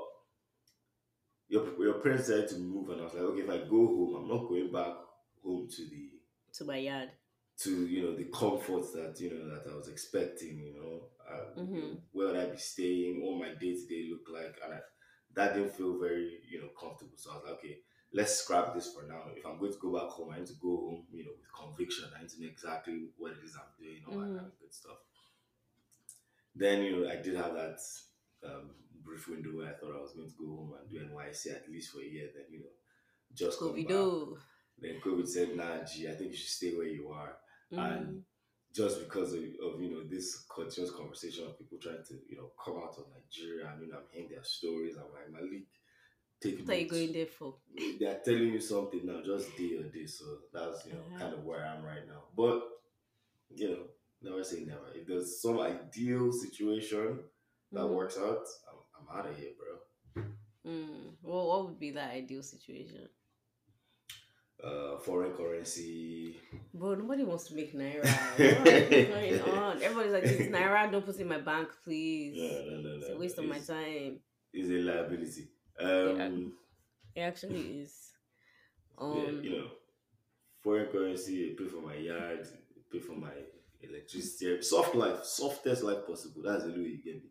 [1.50, 4.16] your your parents decided to move, and I was like, okay, if I go home,
[4.16, 4.96] I'm not going back
[5.44, 6.10] home to the
[6.54, 7.12] To my yard.
[7.60, 10.60] to you know the comforts that you know that I was expecting.
[10.60, 12.02] You know, uh, Mhm.
[12.12, 13.22] where would I be staying?
[13.22, 14.56] What my day to day look like?
[14.64, 14.80] And I,
[15.36, 17.18] that didn't feel very, you know, comfortable.
[17.18, 17.78] So I was like, okay,
[18.14, 19.24] let's scrap this for now.
[19.36, 21.52] If I'm going to go back home, I need to go home, you know, with
[21.54, 22.06] conviction.
[22.18, 24.38] I need to know exactly what it is I'm doing, all that Mhm.
[24.38, 25.00] kind of good stuff.
[26.56, 27.80] Then, you know, I did have that
[28.46, 28.72] um,
[29.04, 31.70] brief window where I thought I was going to go home and do NYSC at
[31.70, 32.30] least for a year.
[32.34, 32.72] Then, you know,
[33.34, 34.10] just come back.
[34.82, 37.38] Then COVID said, nah, gee, I think you should stay where you are.
[37.72, 37.80] Mhm.
[37.80, 38.24] And
[38.74, 42.52] just because of, of, you know, this continuous conversation of people trying to, you know,
[42.64, 44.96] come out of Nigeria and, you know, I'm hearing their stories.
[44.98, 45.68] I'm like, Malik,
[46.42, 47.56] take What are you going there for?
[48.00, 50.06] they are telling you something now, just day or day.
[50.06, 51.20] So that's you know Uh-huh.
[51.20, 52.24] kind of where I am right now.
[52.36, 52.64] But
[53.50, 53.84] you know,
[54.22, 54.88] never say never.
[54.94, 57.24] If there's some ideal situation
[57.72, 57.94] that Mhm.
[57.96, 60.24] works out, I'm, I'm out of here, bro.
[60.66, 61.18] Mm.
[61.22, 63.10] Well, what would be that ideal situation?
[64.64, 66.38] Uh, foreign currency.
[66.74, 68.06] Bro, nobody wants to make naira.
[68.60, 69.08] what is
[69.42, 69.82] going on?
[69.82, 70.92] Everybody's like, "It's naira.
[70.92, 72.96] Don't put it in my bank, please." Yeah, no, no, no.
[72.98, 74.20] It's a waste of my time.
[74.54, 75.48] It's a liability.
[75.80, 76.54] Um,
[77.16, 78.12] It actually is.
[79.00, 79.68] yeah, Um, you know,
[80.64, 81.52] foreign currency.
[81.52, 82.48] I pay for my yard.
[82.48, 83.34] I pay for my
[83.82, 84.62] electricity.
[84.62, 86.44] Soft life, softest life possible.
[86.46, 87.30] That's the way you get me.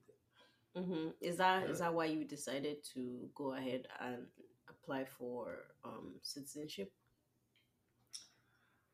[0.77, 1.13] mhm.
[1.21, 1.87] Is that is Yeah.
[1.87, 4.27] that why you decided to go ahead and
[4.69, 6.93] apply for um citizenship?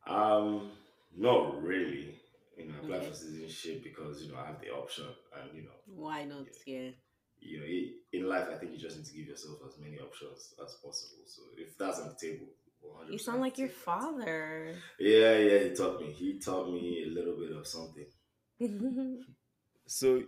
[0.06, 0.70] Um,
[1.16, 2.14] not really.
[2.56, 3.08] You know, I apply Okay.
[3.08, 5.06] for citizenship because you know I have the option,
[5.38, 6.46] and you know, Why not?
[6.66, 6.90] Yeah.
[7.38, 10.54] you know, in life, I think you just need to give yourself as many options
[10.62, 11.22] as possible.
[11.26, 12.46] So if that's on the table,
[12.82, 14.74] 100% You sound like your father.
[14.98, 16.10] Yeah, yeah, he taught me.
[16.12, 18.06] He taught me a little bit of something.
[19.86, 20.22] So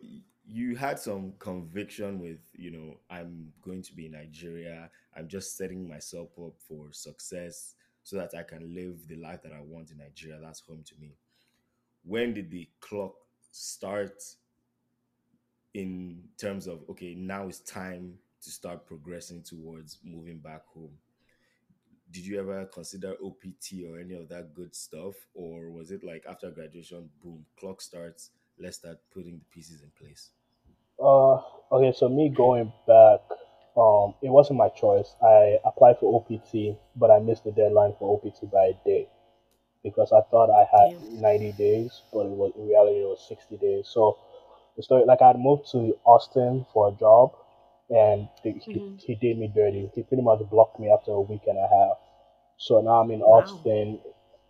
[0.47, 4.91] you had some conviction with, you know, I'm going to be in Nigeria.
[5.17, 7.75] I'm just setting myself up for success
[8.09, 10.39] so that I can live the life that I want in Nigeria.
[10.41, 11.13] That's home to me.
[12.05, 13.13] When did the clock
[13.53, 14.23] start
[15.75, 20.93] in terms of okay, now it's time to start progressing towards moving back home?
[22.11, 25.15] Did you ever consider OPT or any of that good stuff?
[25.35, 29.91] Or was it like after graduation, boom, clock starts, let's start putting the pieces in
[30.03, 30.31] place?
[30.99, 33.21] Uh, okay, so me going back,
[33.79, 35.15] um, it wasn't my choice.
[35.23, 39.09] I applied for OPT, but I missed the deadline for OPT by a day
[39.85, 41.03] because I thought I had Damn.
[41.15, 43.89] 90 days, but it was in reality it was 60 days.
[43.89, 44.19] So
[44.77, 47.33] the story, like I had moved to Austin for a job,
[47.91, 48.99] and the, he, Mhm.
[48.99, 49.91] he did me dirty.
[49.95, 51.99] He pretty much blocked me after a week and a half.
[52.59, 53.61] So now I'm in Wow.
[53.63, 54.01] Austin.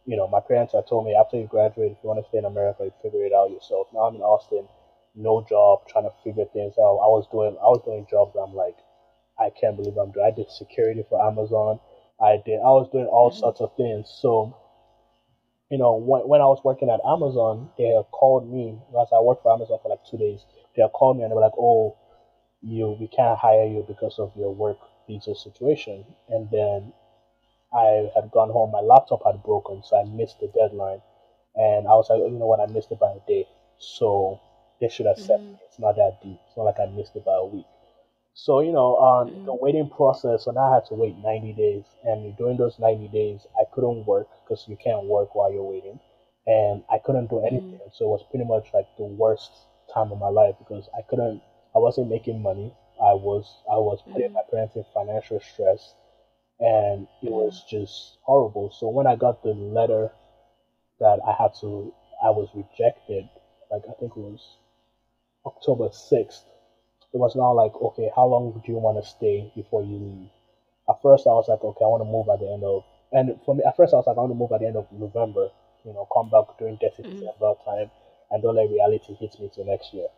[0.06, 2.38] You know, my parents had told me after you graduate, if you want to stay
[2.38, 3.88] in America, you figure it out yourself.
[3.92, 4.66] Now I'm in Austin,
[5.14, 6.98] no job, trying to figure things out.
[7.04, 8.34] I was doing, I was doing jobs.
[8.36, 8.76] I'm like,
[9.38, 10.26] I can't believe I'm doing.
[10.26, 11.80] I did security for Amazon.
[12.20, 12.58] I did.
[12.60, 13.40] I was doing all Mhm.
[13.40, 14.10] sorts of things.
[14.10, 14.56] So,
[15.70, 19.42] you know, when, when I was working at Amazon, they called me because I worked
[19.42, 20.44] for Amazon for like two days.
[20.76, 21.96] They called me and they were like, "Oh,
[22.62, 26.92] you, we can't hire you because of your work visa situation." And then
[27.72, 28.70] I had gone home.
[28.72, 31.02] My laptop had broken, so I missed the deadline.
[31.56, 32.60] And I was like, oh, you know what?
[32.60, 33.46] I missed it by a day,
[33.78, 34.40] so
[34.80, 35.52] they should accept Mhm.
[35.52, 35.58] me.
[35.66, 36.38] It's not that deep.
[36.46, 37.66] It's not like I missed it by a week.
[38.34, 39.44] So you know, Mhm.
[39.44, 43.46] the waiting process, now I had to wait 90 days, and during those 90 days,
[43.58, 46.00] I couldn't work because you can't work while you're waiting,
[46.46, 47.80] and I couldn't do anything.
[47.92, 51.42] So it was pretty much like the worst time of my life because I couldn't,
[51.74, 52.72] I wasn't making money.
[53.02, 54.34] I was, I was putting Mhm.
[54.34, 55.94] my parents in financial stress,
[56.60, 58.70] and it was just horrible.
[58.70, 60.12] So when I got the letter
[61.00, 63.28] that I had to, I was rejected.
[63.70, 64.58] Like I think it was
[65.46, 66.44] October sixth.
[67.12, 70.30] It was now like, okay, how long do you want to stay before you leave?
[70.88, 73.40] At first, I was like, okay, I want to move at the end of, and
[73.44, 74.90] for me, at first, I was like, I want to move at the end of
[74.92, 75.50] November.
[75.84, 77.10] You know, come back during Dirty Mhm.
[77.20, 77.90] December time,
[78.30, 80.08] and don't let reality hit me till next year.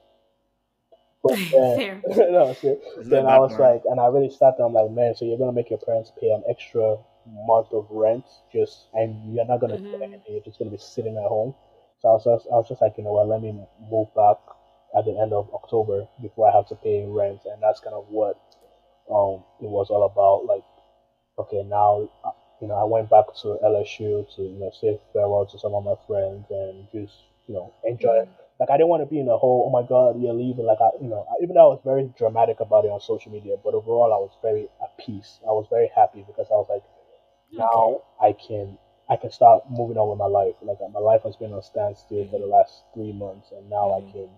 [1.23, 1.81] But then,
[2.33, 2.75] no, see,
[3.11, 4.67] then I was like, and I really sat there.
[4.67, 8.25] I'm like, man, so you're gonna make your parents pay an extra month of rent,
[8.53, 10.03] just and you're not gonna do Mhm.
[10.03, 10.33] anything.
[10.35, 11.55] You're just gonna be sitting at home.
[12.01, 13.29] So I was just, I was just like, you know what?
[13.29, 13.53] Let me
[13.91, 14.39] move back
[14.97, 18.07] at the end of October before I have to pay rent, and that's kind of
[18.09, 18.37] what
[19.11, 20.47] um it was all about.
[20.47, 20.65] Like,
[21.39, 25.47] okay, now uh, you know, I went back to LSU to you know say farewell
[25.47, 27.15] to some of my friends and just
[27.49, 28.25] you know enjoy.
[28.25, 28.29] Mhm.
[28.61, 30.67] Like I didn't want to be in a whole oh my god you're leaving.
[30.67, 33.33] Like I you know I- even though I was very dramatic about it on social
[33.33, 35.41] media, but overall I was very at peace.
[35.45, 36.85] I was very happy because I was like
[37.53, 40.55] now I can I can start moving on with my life.
[40.63, 44.01] Like my life has been on standstill for the last three months, and now I
[44.01, 44.13] Mhm.
[44.13, 44.29] can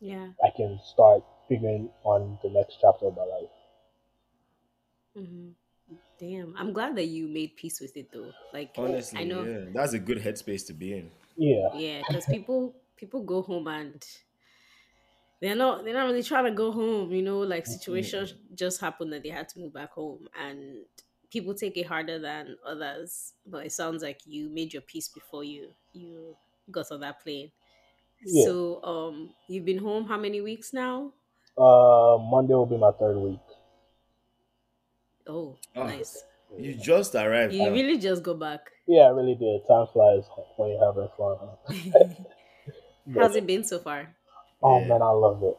[0.00, 0.32] Yeah.
[0.44, 3.48] I can start figuring on the next chapter of my life.
[5.14, 5.50] hmm
[6.18, 6.56] Damn.
[6.56, 8.34] I'm glad that you made peace with it though.
[8.52, 9.50] Like Honestly, I know.
[9.50, 11.10] yeah, that's a good headspace to be in.
[11.36, 14.04] Yeah, Yeah, because people people go home and
[15.40, 17.12] they're not they're not really trying to go home.
[17.12, 20.84] You know, like situations just happened that they had to move back home, and
[21.30, 23.34] people take it harder than others.
[23.46, 26.36] But it sounds like you made your peace before you you
[26.70, 27.52] got on that plane.
[28.24, 28.44] Yeah.
[28.44, 31.12] So um, you've been home how many weeks now?
[31.56, 33.40] Uh, Monday will be my third week.
[35.26, 36.24] Oh, Ah, nice.
[36.58, 37.52] you just arrived.
[37.54, 37.72] You now.
[37.72, 38.60] really just go back.
[38.86, 39.60] Yeah, I really did.
[39.68, 40.24] Time flies
[40.56, 41.36] when you're having fun.
[43.12, 43.20] Huh?
[43.22, 44.14] How's it been so far?
[44.62, 44.86] oh Yeah.
[44.88, 45.58] man, I love it.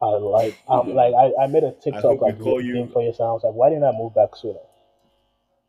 [0.00, 2.88] I like, I'm like, I, I made a TikTok hope we like call you.
[2.92, 3.08] for you.
[3.08, 4.60] I was like, why didn't I move back sooner?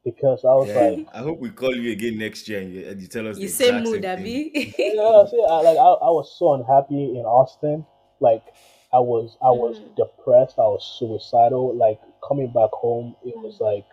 [0.07, 2.87] Because I was Yeah, like, I hope we call you again next year and you,
[2.87, 4.41] and you tell us the You say exact mood, same thing.
[4.43, 4.51] Abby.
[4.89, 7.85] yeah, see, I, like, I, I was so unhappy in Austin.
[8.19, 8.43] Like,
[8.91, 10.59] I was, I was Mm, depressed.
[10.59, 11.73] I was suicidal.
[11.73, 13.85] Like coming back home, it mm, was like,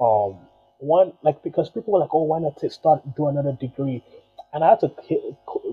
[0.00, 0.46] um,
[0.78, 4.02] one like because people were like, oh, why not take, start do another degree?
[4.52, 4.90] And I had to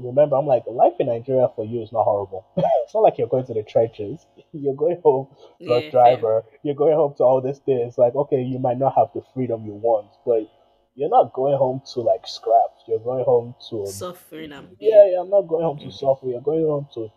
[0.03, 2.45] remember, I'm like, life in Nigeria for you is not horrible.
[2.57, 4.25] it's not like you're going to the churches.
[4.51, 5.27] You're going home
[5.63, 5.91] to a Yeah, fair.
[5.91, 6.43] driver.
[6.63, 7.79] You're going home to all this thing.
[7.79, 10.49] It's like, okay, you might not have the freedom you want, but
[10.95, 12.83] you're not going home to like scraps.
[12.87, 15.19] You're going home to Suffering and yeah, yeah.
[15.21, 15.93] I'm not going home to Mhm.
[15.93, 16.27] suffer.
[16.27, 17.09] You're going home to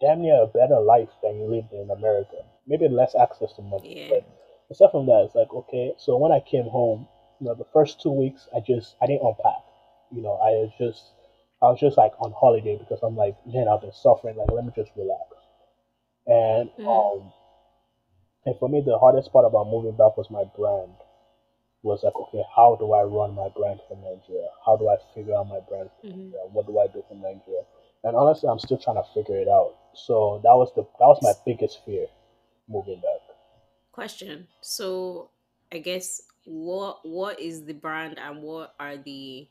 [0.00, 2.36] damn near a better life than you lived in America.
[2.66, 4.08] Maybe less access to money, Yeah.
[4.10, 4.24] but
[4.70, 5.94] aside from that, it's like okay.
[5.98, 7.06] So when I came home,
[7.40, 9.62] you know, the first two weeks, I just I didn't unpack.
[10.16, 11.12] You know, I was just
[11.62, 14.36] I was just like on holiday because I'm like, man, I've been suffering.
[14.36, 15.28] Like, let me just relax.
[16.26, 17.32] And Mm, um,
[18.46, 20.94] and for me, the hardest part about moving back was my brand.
[21.82, 24.48] Was like, okay, how do I run my brand from Nigeria?
[24.66, 26.34] How do I figure out my brand from mhm.
[26.34, 26.46] Nigeria?
[26.52, 27.64] What do I do from Nigeria?
[28.04, 29.76] And honestly, I'm still trying to figure it out.
[29.94, 32.08] So that was the that was my biggest fear
[32.68, 33.22] moving back.
[33.92, 34.48] Question.
[34.60, 35.30] So
[35.72, 39.48] I guess what what is the brand and what are the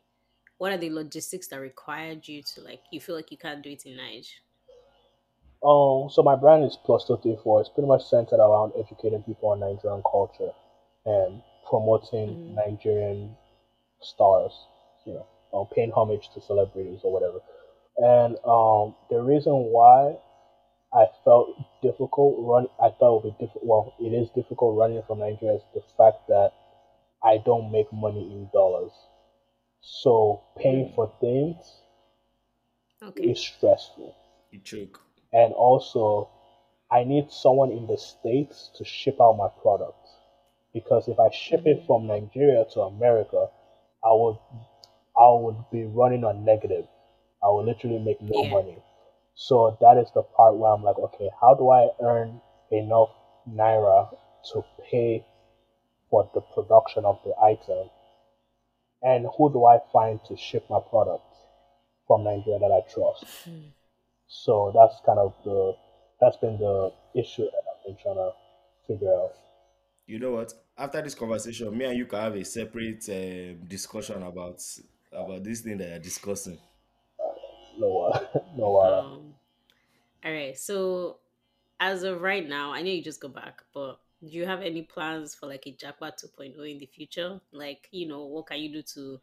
[0.57, 3.69] what are the logistics that required you to like you feel like you can't do
[3.71, 4.29] it in Naija?
[5.63, 7.61] Um, so my brand is Plus Two Three Four.
[7.61, 10.51] It's pretty much centered around educating people on Nigerian culture
[11.05, 12.55] and promoting Mm-hmm.
[12.55, 13.35] Nigerian
[14.01, 14.51] stars.
[15.05, 17.39] You know, um, paying homage to celebrities or whatever.
[17.97, 20.17] And um, the reason why
[20.93, 23.65] I felt difficult run, I thought it would be difficult.
[23.65, 26.51] Well, it is difficult running from Nigeria is the fact that
[27.23, 28.64] I don't make money in dollars.
[29.85, 30.95] So paying Mm.
[30.95, 31.83] for things
[33.01, 33.27] Okay.
[33.27, 34.15] is stressful.
[34.51, 35.01] You choke.
[35.31, 36.31] And also,
[36.91, 40.09] I need someone in the States to ship out my product.
[40.73, 41.85] Because if I ship it Mhm.
[41.85, 43.51] from Nigeria to America,
[44.03, 44.37] I would
[45.17, 46.87] I would be running on negative.
[47.43, 48.45] I would literally make no Yeah.
[48.45, 48.83] money.
[49.35, 53.11] So that is the part where I'm like, okay, how do I earn enough
[53.47, 54.15] naira
[54.53, 55.25] to pay
[56.09, 57.91] for the production of the item?
[59.05, 61.23] And who do I find to ship my product
[62.07, 63.25] from Nigeria that I trust?
[63.47, 63.69] Mm.
[64.27, 65.73] So that's kind of the
[66.19, 68.31] that's been the issue that I've been trying to
[68.87, 69.31] figure out.
[70.07, 70.53] You know what?
[70.77, 74.61] After this conversation, me and you can have a separate um, discussion about
[75.11, 76.57] about this thing that you're discussing.
[77.77, 79.35] No, uh, no, uh, Um
[80.25, 80.57] all right.
[80.57, 81.17] So
[81.79, 84.83] as of right now, I know you just go back, but do you have any
[84.83, 87.39] plans for like a Japa 2.0 in the future?
[87.51, 89.21] Like, you know, what can you do to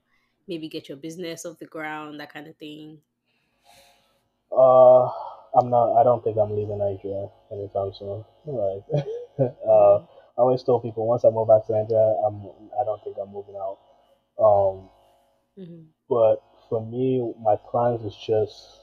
[0.48, 3.00] maybe get your business off the ground, that kind of thing?
[4.52, 5.06] uh,
[5.58, 6.00] I'm not.
[6.00, 8.24] I don't think I'm leaving Nigeria anytime soon.
[8.46, 8.84] Like,
[9.40, 10.08] uh, Mhm.
[10.36, 12.46] I always tell people once I move back to Nigeria, I'm.
[12.80, 13.78] I don't think I'm moving out.
[14.38, 14.88] Um,
[15.56, 15.92] Mhm.
[16.08, 16.36] but
[16.68, 18.82] for me, my plans is just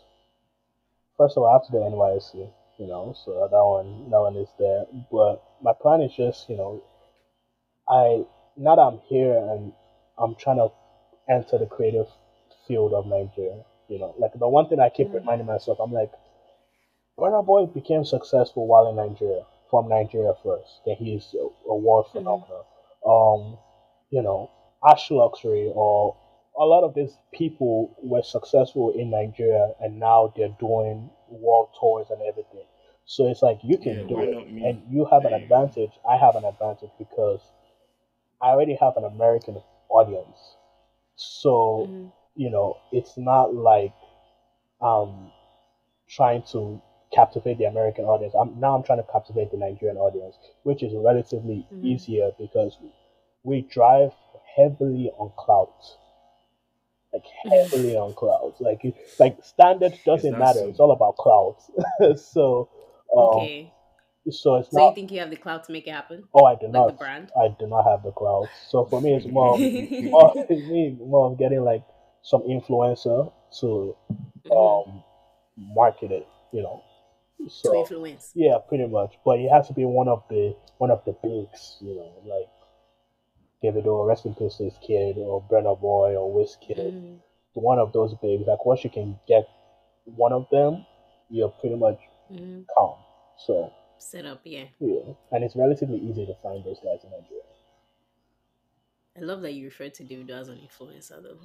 [1.17, 2.49] first of all, I have to do NYSC,
[2.79, 4.85] you know, so that one, that one is there.
[5.11, 6.81] But my plan is just, you know,
[7.89, 9.73] I now that I'm here and
[10.17, 10.71] I'm trying to
[11.29, 12.07] enter the creative
[12.67, 15.15] field of Nigeria, you know, like the one thing I keep Mhm.
[15.15, 16.11] reminding myself, I'm like,
[17.19, 20.81] Burna Boy became successful while in Nigeria, from Nigeria first.
[20.85, 22.11] Then he's a, a world Mhm.
[22.13, 22.65] phenomenon.
[23.05, 23.59] Um,
[24.09, 24.49] you know,
[24.83, 26.15] Ash Luxury or
[26.59, 32.11] a lot of these people were successful in Nigeria and now they're doing world tours
[32.11, 32.65] and everything.
[33.05, 35.45] So it's like you can Yeah, do it and you have an There you go.
[35.45, 35.99] advantage.
[36.07, 37.41] I have an advantage because
[38.41, 40.57] I already have an American audience.
[41.15, 42.11] So, Mhm.
[42.35, 43.93] you know, it's not like
[44.81, 45.31] um
[46.07, 46.81] trying to
[47.13, 48.33] captivate the American audience.
[48.35, 51.81] I'm now I'm trying to captivate the Nigerian audience, which is relatively Mhm.
[51.83, 52.77] easier because
[53.43, 54.13] we drive
[54.55, 55.97] heavily on clout.
[57.13, 58.61] Like heavily on clouds.
[58.61, 58.81] Like
[59.19, 60.59] like standard doesn't matter.
[60.59, 60.67] so?
[60.69, 61.71] It's all about clouds.
[62.31, 62.69] so
[63.15, 63.73] um Okay.
[64.29, 66.25] so it's So you think you have the clout to make it happen?
[66.35, 67.31] oh I do Like not the brand?
[67.35, 68.51] I do not have the clout.
[68.69, 69.59] So for me it's more of
[70.01, 71.83] more, it's me more of getting like
[72.21, 73.95] some influencer to
[74.45, 74.87] Mhm.
[74.87, 75.03] um
[75.57, 76.83] market it you know.
[77.39, 78.31] to So influence.
[78.35, 79.17] yeah, pretty much.
[79.25, 82.49] But it has to be one of the one of the bigs, you know, like
[83.63, 86.77] Davido, rest in peace to his kid, or Burna Boy, or Wizkid.
[86.79, 87.19] Mm,
[87.53, 88.43] One of those bigs.
[88.47, 89.47] Like once you can get
[90.05, 90.85] one of them,
[91.29, 91.99] you're pretty much
[92.31, 92.95] mm, calm.
[93.45, 94.65] So set up, yeah.
[94.79, 97.48] yeah, and it's relatively easy to find those guys in Nigeria.
[99.19, 101.39] I love that you refer to Davido as an influencer, though.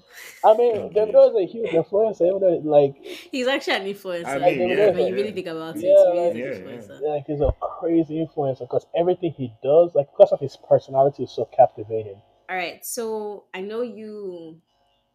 [0.45, 0.93] I mean, Okay.
[0.93, 2.29] Davido is a huge influencer.
[2.29, 2.95] Even though, like,
[3.31, 4.37] He's actually an influencer.
[4.37, 6.37] I mean, like, yeah, when you really think about it, Yeah, he really yeah, is
[6.37, 6.51] an yeah.
[6.53, 7.01] influencer.
[7.11, 11.33] like he's a crazy influencer because everything he does, like because of his personality, is
[11.33, 12.21] so captivating.
[12.49, 14.61] All right, so I know you,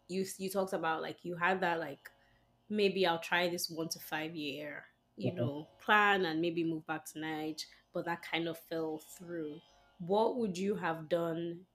[0.07, 2.09] you you talked about like you had that like
[2.69, 4.85] maybe I'll try this one to five year,
[5.17, 5.37] you Mhm.
[5.37, 9.59] know, plan and maybe move back to Niger, but that kind of fell through.
[9.99, 11.65] What would you have done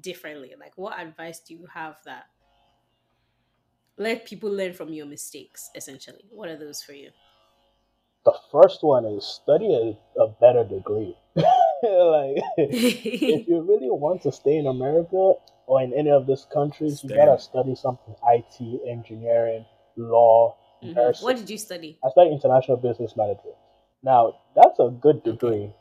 [0.00, 0.52] differently?
[0.58, 2.24] Like, what advice do you have that
[3.96, 5.70] let people learn from your mistakes?
[5.74, 7.10] Essentially, what are those for you?
[8.24, 11.16] The first one is study a, a better degree.
[11.34, 11.44] like,
[12.56, 15.34] if you really want to stay in America
[15.66, 19.64] or in any of these countries, you gotta study something: IT, engineering,
[19.96, 21.22] law, Mhm.
[21.22, 21.98] What did you study?
[22.04, 23.56] I studied international business management.
[24.02, 25.72] Now, that's a good degree,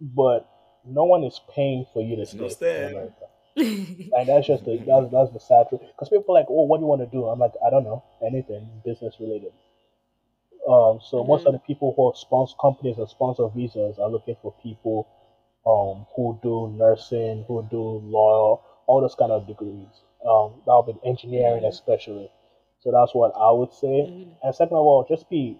[0.00, 0.48] but
[0.84, 2.90] no one is paying for you to It's stay no in.
[2.92, 3.26] America.
[3.56, 5.82] And that's just the that's, that's the sad truth.
[5.82, 7.26] Because people are like, oh, what do you want to do?
[7.26, 9.52] I'm like, I don't know, anything business related.
[10.68, 11.46] Um, so most Mhm.
[11.46, 15.06] of the people who sponsor companies and sponsor visas are looking for people
[15.66, 20.02] um, who do nursing, who do law, all those kind of degrees.
[20.26, 21.68] Um, that would be engineering, Mhm.
[21.68, 22.30] especially.
[22.80, 24.10] So that's what I would say.
[24.10, 24.36] Mhm.
[24.42, 25.58] And second of all, just be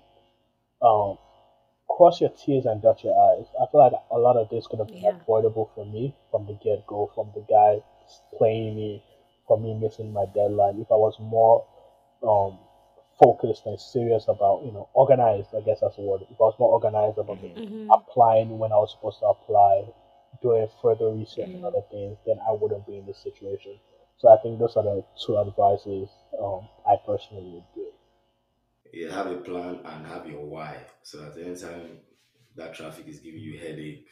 [0.82, 1.18] um,
[1.88, 3.46] cross your T's and dot your I's.
[3.60, 5.16] I feel like a lot of this could have been Yeah.
[5.20, 7.82] avoidable for me from the get go, from the guy
[8.36, 9.02] playing me,
[9.46, 10.80] from me missing my deadline.
[10.80, 11.64] If I was more
[12.22, 12.58] um,
[13.22, 16.22] focused and serious about, you know, organized, I guess that's the word.
[16.30, 17.56] If I was more organized about Mhm.
[17.56, 17.88] Mhm.
[17.90, 19.86] applying when I was supposed to apply,
[20.42, 21.64] doing further research and Mhm.
[21.64, 23.78] other things, then I wouldn't be in this situation.
[24.18, 27.94] So I think those are the two advices um, I personally would give.
[28.92, 30.78] You have a plan and have your why.
[31.02, 31.98] So at any time
[32.56, 34.08] that traffic is giving you headache,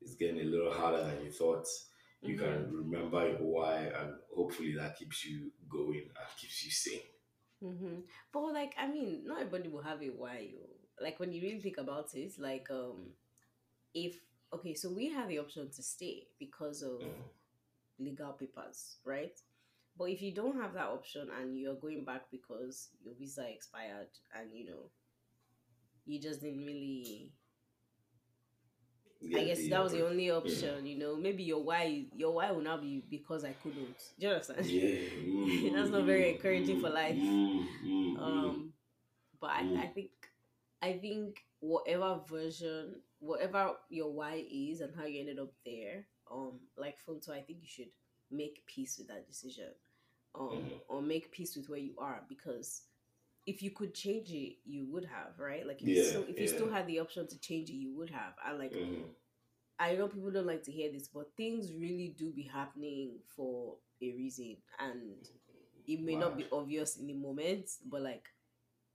[0.00, 1.66] it's getting a little harder than you thought.
[2.22, 7.02] You can remember your why, and hopefully that keeps you going and keeps you sane.
[7.62, 8.00] Mm-hmm.
[8.32, 10.50] But like, I mean, not everybody will have a why.
[11.00, 13.10] Like when you really think about it, like um,
[13.94, 14.16] if
[14.52, 17.24] okay, so we have the option to stay because of Mm.
[17.98, 19.38] legal papers, right?
[19.96, 24.08] But if you don't have that option and you're going back because your visa expired
[24.34, 24.90] and you know
[26.04, 27.32] you just didn't really
[29.34, 31.16] I guess the that was the only option, you know.
[31.16, 33.96] Maybe your why your why will now be because I couldn't.
[34.18, 34.66] Do you understand?
[34.66, 34.98] Yeah.
[35.24, 37.16] mm, That's not very mm, encouraging for mm, life.
[37.16, 38.18] mm, mm, mm.
[38.18, 38.72] um
[39.40, 40.10] but I, I think
[40.82, 46.60] i think whatever version whatever your why is and how you ended up there um
[46.76, 47.90] like Funto, i think you should
[48.32, 49.68] make peace with that decision
[50.34, 50.80] um Mhm.
[50.88, 52.82] or make peace with where you are because
[53.46, 56.46] if you could change it you would have right like if you still if you
[56.48, 59.14] still had the option to change it you would have i like Mhm.
[59.78, 63.76] I know people don't like to hear this, but things really do be happening for
[64.00, 65.28] a reason, and
[65.86, 68.24] it may not be obvious in the moment, but like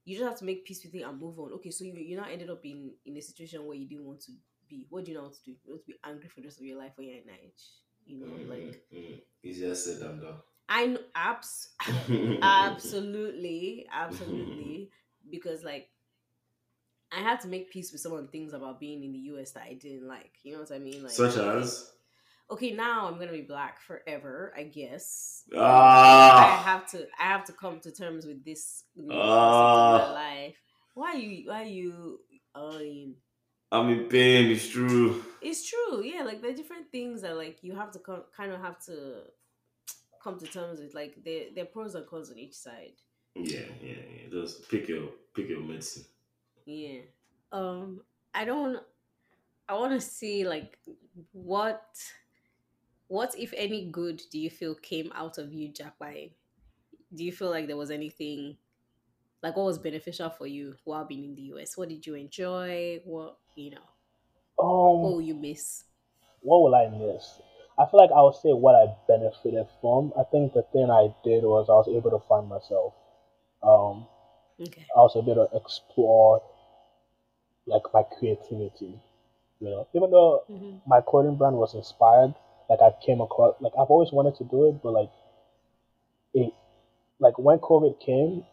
[0.06, 1.52] you just have to make peace with it and move on.
[1.54, 4.22] Okay, so you you now ended up in in a situation where you didn't want
[4.22, 4.32] to
[4.70, 4.88] be.
[4.90, 5.52] What do you know to do?
[5.52, 7.64] You want to be angry for the rest of your life when you're in age,
[8.08, 8.28] you know?
[8.34, 9.22] Mhm, Like mhm.
[9.44, 10.42] Easier said than done.
[10.70, 11.70] I know, abs-
[12.42, 14.92] absolutely, absolutely,
[15.32, 15.90] because like
[17.12, 19.52] I had to make peace with some of the things about being in the US
[19.52, 20.34] that I didn't like.
[20.44, 21.04] You know what I mean?
[21.04, 21.92] Like Such as
[22.52, 25.44] okay, now I'm gonna be black forever, I guess.
[25.56, 30.12] I ah, have to I have to come to terms with this Ah.
[30.14, 30.58] life.
[30.96, 32.20] Why are you why are you
[32.56, 33.16] um
[33.72, 34.50] I'm in pain.
[34.52, 35.24] It's true.
[35.42, 38.52] it's true, yeah, like there are different things that like you have to come kind
[38.52, 39.24] of have to
[40.24, 42.94] come to terms with like there there are pros and cons on each side.
[43.36, 44.30] Yeah, yeah, yeah.
[44.32, 46.06] Just pick your pick your medicine.
[46.66, 47.02] Yeah.
[47.52, 48.02] Um
[48.34, 48.80] I don't
[49.70, 50.78] I wanna see like
[51.32, 51.86] what
[53.08, 56.32] what if any good do you feel came out of you jackpotting?
[57.14, 58.58] Do you feel like there was anything
[59.44, 61.78] like what was beneficial for you while being in the US?
[61.78, 63.00] What did you enjoy?
[63.06, 63.88] What you know,
[65.00, 65.84] what Um, will you miss?
[66.42, 67.42] what will I miss?
[67.78, 70.14] I feel like I would say what I benefited from.
[70.18, 72.94] I think the thing I did was I was able to find myself.
[73.64, 74.08] Um,
[74.60, 74.88] Okay.
[74.96, 76.42] I was able to explore
[77.68, 79.00] like my creativity.
[79.60, 82.34] You know, even though hmm my clothing brand was inspired,
[82.70, 85.12] like I came across, like I've always wanted to do it, but like
[86.34, 86.54] it,
[87.20, 88.46] like when COVID came,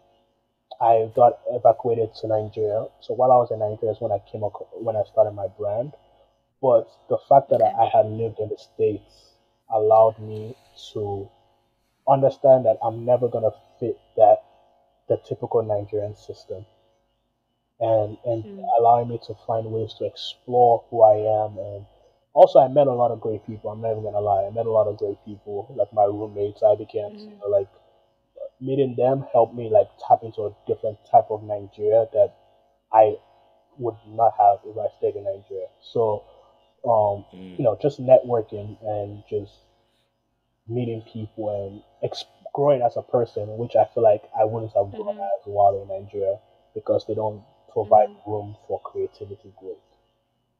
[0.80, 2.86] I got evacuated to Nigeria.
[3.00, 5.48] So while I was in Nigeria is when I came up when I started my
[5.48, 5.92] brand.
[6.62, 9.34] But the fact that I, had lived in the States
[9.70, 10.56] allowed me
[10.92, 11.28] to
[12.08, 14.44] understand that I'm never gonna fit that
[15.08, 16.66] the typical Nigerian system.
[17.80, 18.64] And and Mm.
[18.78, 21.86] allowing me to find ways to explore who I am and
[22.32, 23.70] also I met a lot of great people.
[23.70, 24.44] I'm never gonna lie.
[24.44, 27.50] I met a lot of great people, like my roommates, I became Mhm.
[27.50, 27.68] like
[28.64, 32.34] meeting them helped me like tap into a different type of Nigeria that
[32.92, 33.16] I
[33.78, 35.68] would not have if I stayed in Nigeria.
[35.82, 36.24] So
[36.84, 37.58] um, Mm.
[37.58, 39.52] you know, just networking and just
[40.68, 44.92] meeting people and ex- growing as a person, which I feel like I wouldn't have
[44.92, 45.28] grown Mhm.
[45.38, 46.38] as while in Nigeria
[46.74, 48.26] because they don't provide Mhm.
[48.26, 49.93] room for creativity growth.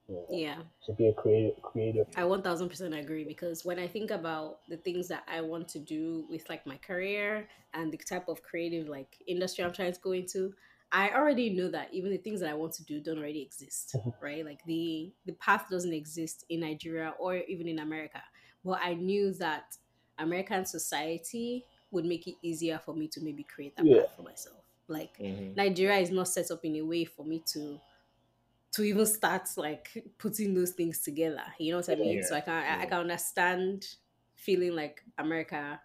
[0.08, 0.20] Yeah.
[0.30, 0.62] Yeah.
[0.86, 2.06] To be a creative, creative.
[2.16, 6.26] I 1000% agree because when I think about the things that I want to do
[6.28, 10.12] with like my career and the type of creative like industry I'm trying to go
[10.12, 10.54] into,
[10.92, 13.96] I already know that even the things that I want to do don't already exist,
[13.96, 14.14] Mhm.
[14.20, 14.44] right?
[14.44, 18.22] Like the the path doesn't exist in Nigeria or even in America.
[18.64, 19.76] But I knew that
[20.18, 23.96] American society would make it easier for me to maybe create that Yeah.
[23.96, 24.64] path for myself.
[24.88, 25.56] Like Mhm.
[25.56, 27.80] Nigeria is not set up in a way for me to
[28.74, 31.44] to even start like putting those things together.
[31.58, 32.22] You know what I mean?
[32.22, 33.86] Yeah, So I can I, I can understand
[34.36, 35.80] feeling like America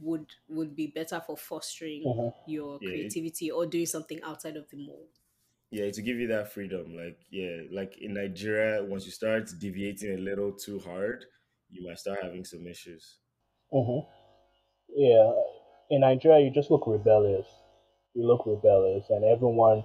[0.00, 2.32] would would be better for fostering Mhm.
[2.44, 5.18] your Yeah, creativity or doing something outside of the mold.
[5.70, 10.14] Yeah, to give you that freedom, like yeah, like in Nigeria, once you start deviating
[10.14, 11.24] a little too hard,
[11.68, 13.18] you might start having some issues.
[13.72, 14.00] hmm
[14.88, 15.32] Yeah.
[15.90, 17.48] In Nigeria, you just look rebellious.
[18.14, 19.84] You look rebellious, and everyone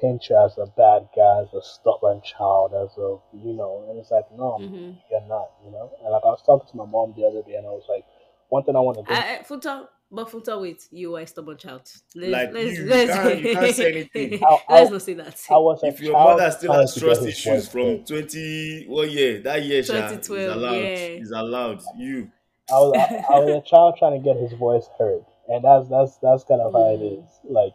[0.00, 3.86] paints you as a bad guy, as a stubborn child, as a you know.
[3.88, 5.50] And it's like, no, hmm you're not.
[5.64, 5.90] You know.
[6.02, 8.04] And like I was talking to my mom the other day, and I was like,
[8.48, 9.12] one thing I want to do.
[9.12, 11.82] I, I, Funto, but Funto, wait, you are a stubborn child.
[12.14, 14.42] Let's, Like, let's, you let's, can't- you can't say anything.
[14.48, 15.46] I- I- let's not say that.
[15.50, 18.06] I was If your mother still has trust issues from heard.
[18.06, 19.40] twenty what year?
[19.42, 20.72] That year, Sha, is allowed.
[20.72, 21.08] yeah.
[21.22, 21.82] Is allowed.
[21.98, 22.30] You
[22.70, 25.88] I was I, I was a child trying to get his voice heard, and that's
[25.88, 27.22] that's that's kind of how it Mm.
[27.22, 27.30] is.
[27.44, 27.74] Like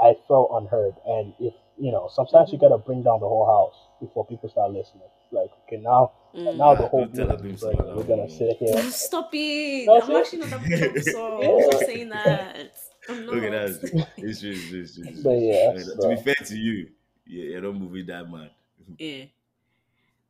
[0.00, 2.62] I felt unheard, and if you know, sometimes you Mhm.
[2.62, 5.08] gotta bring down the whole house before people start listening.
[5.30, 6.56] Like okay, now Mm.
[6.56, 8.56] now the Ah, whole don't tell village Abim is some like of we're gonna sit
[8.58, 8.82] here.
[8.90, 9.86] Stop it!
[9.86, 10.18] That's I'm it.
[10.20, 11.42] actually not that song.
[11.42, 11.48] Yeah.
[11.48, 12.72] I'm not saying that.
[13.08, 13.34] I'm not.
[13.34, 14.08] look at that.
[14.18, 15.38] It's true, it's true, it's true, it's true.
[15.38, 16.88] yeah, so- To be fair to you,
[17.26, 18.50] yeah, you're not moving that mad.
[18.98, 19.24] Yeah.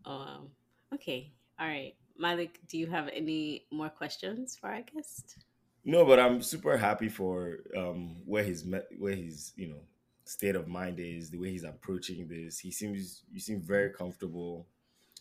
[0.05, 0.51] Um.
[0.95, 1.31] Okay.
[1.59, 1.95] All right.
[2.19, 5.37] Malik, do you have any more questions for our guest?
[5.85, 8.65] No, but I'm super happy for um where his
[8.99, 9.81] where his you know
[10.25, 12.59] state of mind is, the way he's approaching this.
[12.59, 14.67] He seems you seem very comfortable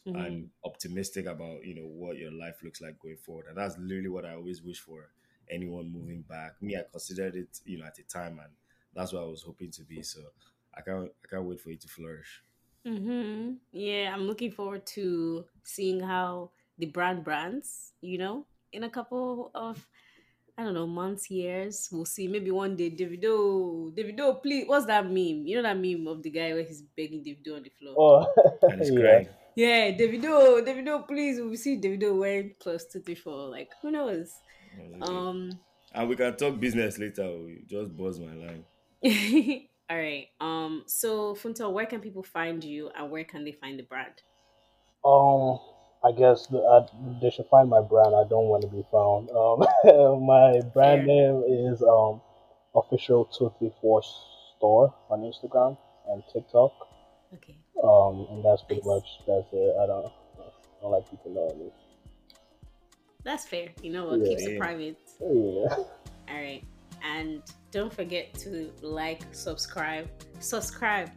[0.06, 0.16] Mhm.
[0.16, 4.10] and optimistic about you know what your life looks like going forward, and that's literally
[4.10, 5.10] what I always wish for
[5.50, 6.62] anyone moving back.
[6.62, 8.52] Me, I considered it you know at the time, and
[8.94, 10.04] that's what I was hoping to be.
[10.04, 10.22] So
[10.74, 12.44] I can't I can't wait for you to flourish.
[12.86, 13.54] Mm-hmm.
[13.72, 19.52] Yeah, I'm looking forward to seeing how the brand brands, you know, in a couple
[19.56, 19.86] of
[20.58, 21.88] I don't know, months, years.
[21.92, 22.28] We'll see.
[22.28, 25.46] Maybe one day Davido, Davido, please what's that meme?
[25.46, 27.96] You know that meme of the guy where he's begging Davido on the floor?
[27.98, 29.00] Oh, And it's yeah.
[29.00, 29.28] crying.
[29.56, 31.40] Yeah, Davido, Davido, please.
[31.40, 33.50] We'll see Davido wearing plus two three four.
[33.50, 34.34] Like who knows?
[35.02, 35.60] Um
[35.94, 37.24] and we can talk business later.
[37.24, 38.64] oh, you Just buzz my line.
[39.90, 40.28] all right.
[40.42, 44.22] Um so Funto, where can people find you and where can they find the brand?
[45.06, 45.60] Um,
[46.04, 46.88] I guess the, uh,
[47.22, 48.16] they should find my brand.
[48.16, 49.30] I don't want to be found.
[49.32, 49.66] Um,
[50.26, 52.22] my brand name is um
[52.76, 54.02] official two three four
[54.58, 55.78] store on Instagram
[56.10, 56.72] and TikTok.
[57.34, 57.58] Okay.
[57.84, 58.88] Um, and that's pretty Nice.
[58.88, 59.76] much that's it.
[59.82, 61.72] I don't, I don't like people knowing me.
[63.24, 63.70] That's fair.
[63.82, 64.20] You know what?
[64.22, 64.28] Yeah.
[64.30, 64.98] Keeps it private.
[65.20, 65.76] Yeah.
[65.76, 65.88] All
[66.30, 66.64] right.
[67.04, 71.12] And don't forget to like, subscribe, subscribe,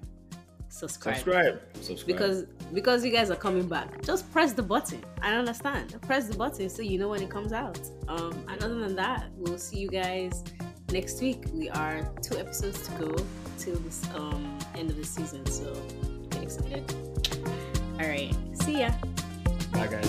[0.71, 1.17] subscribe.
[1.17, 1.61] Subscribe.
[1.81, 2.07] Subscribe.
[2.07, 5.05] Because because you guys are coming back, just press the button.
[5.21, 6.01] I understand.
[6.03, 7.79] Press the button so you know when it comes out.
[8.09, 10.43] Um, and other than that, we'll see you guys
[10.91, 11.45] next week.
[11.53, 13.17] We are two episodes to go
[13.59, 15.75] till this um end of the season, so
[16.31, 16.85] get excited.
[18.01, 18.35] All right.
[18.63, 18.91] See ya.
[19.73, 20.07] Bye guys.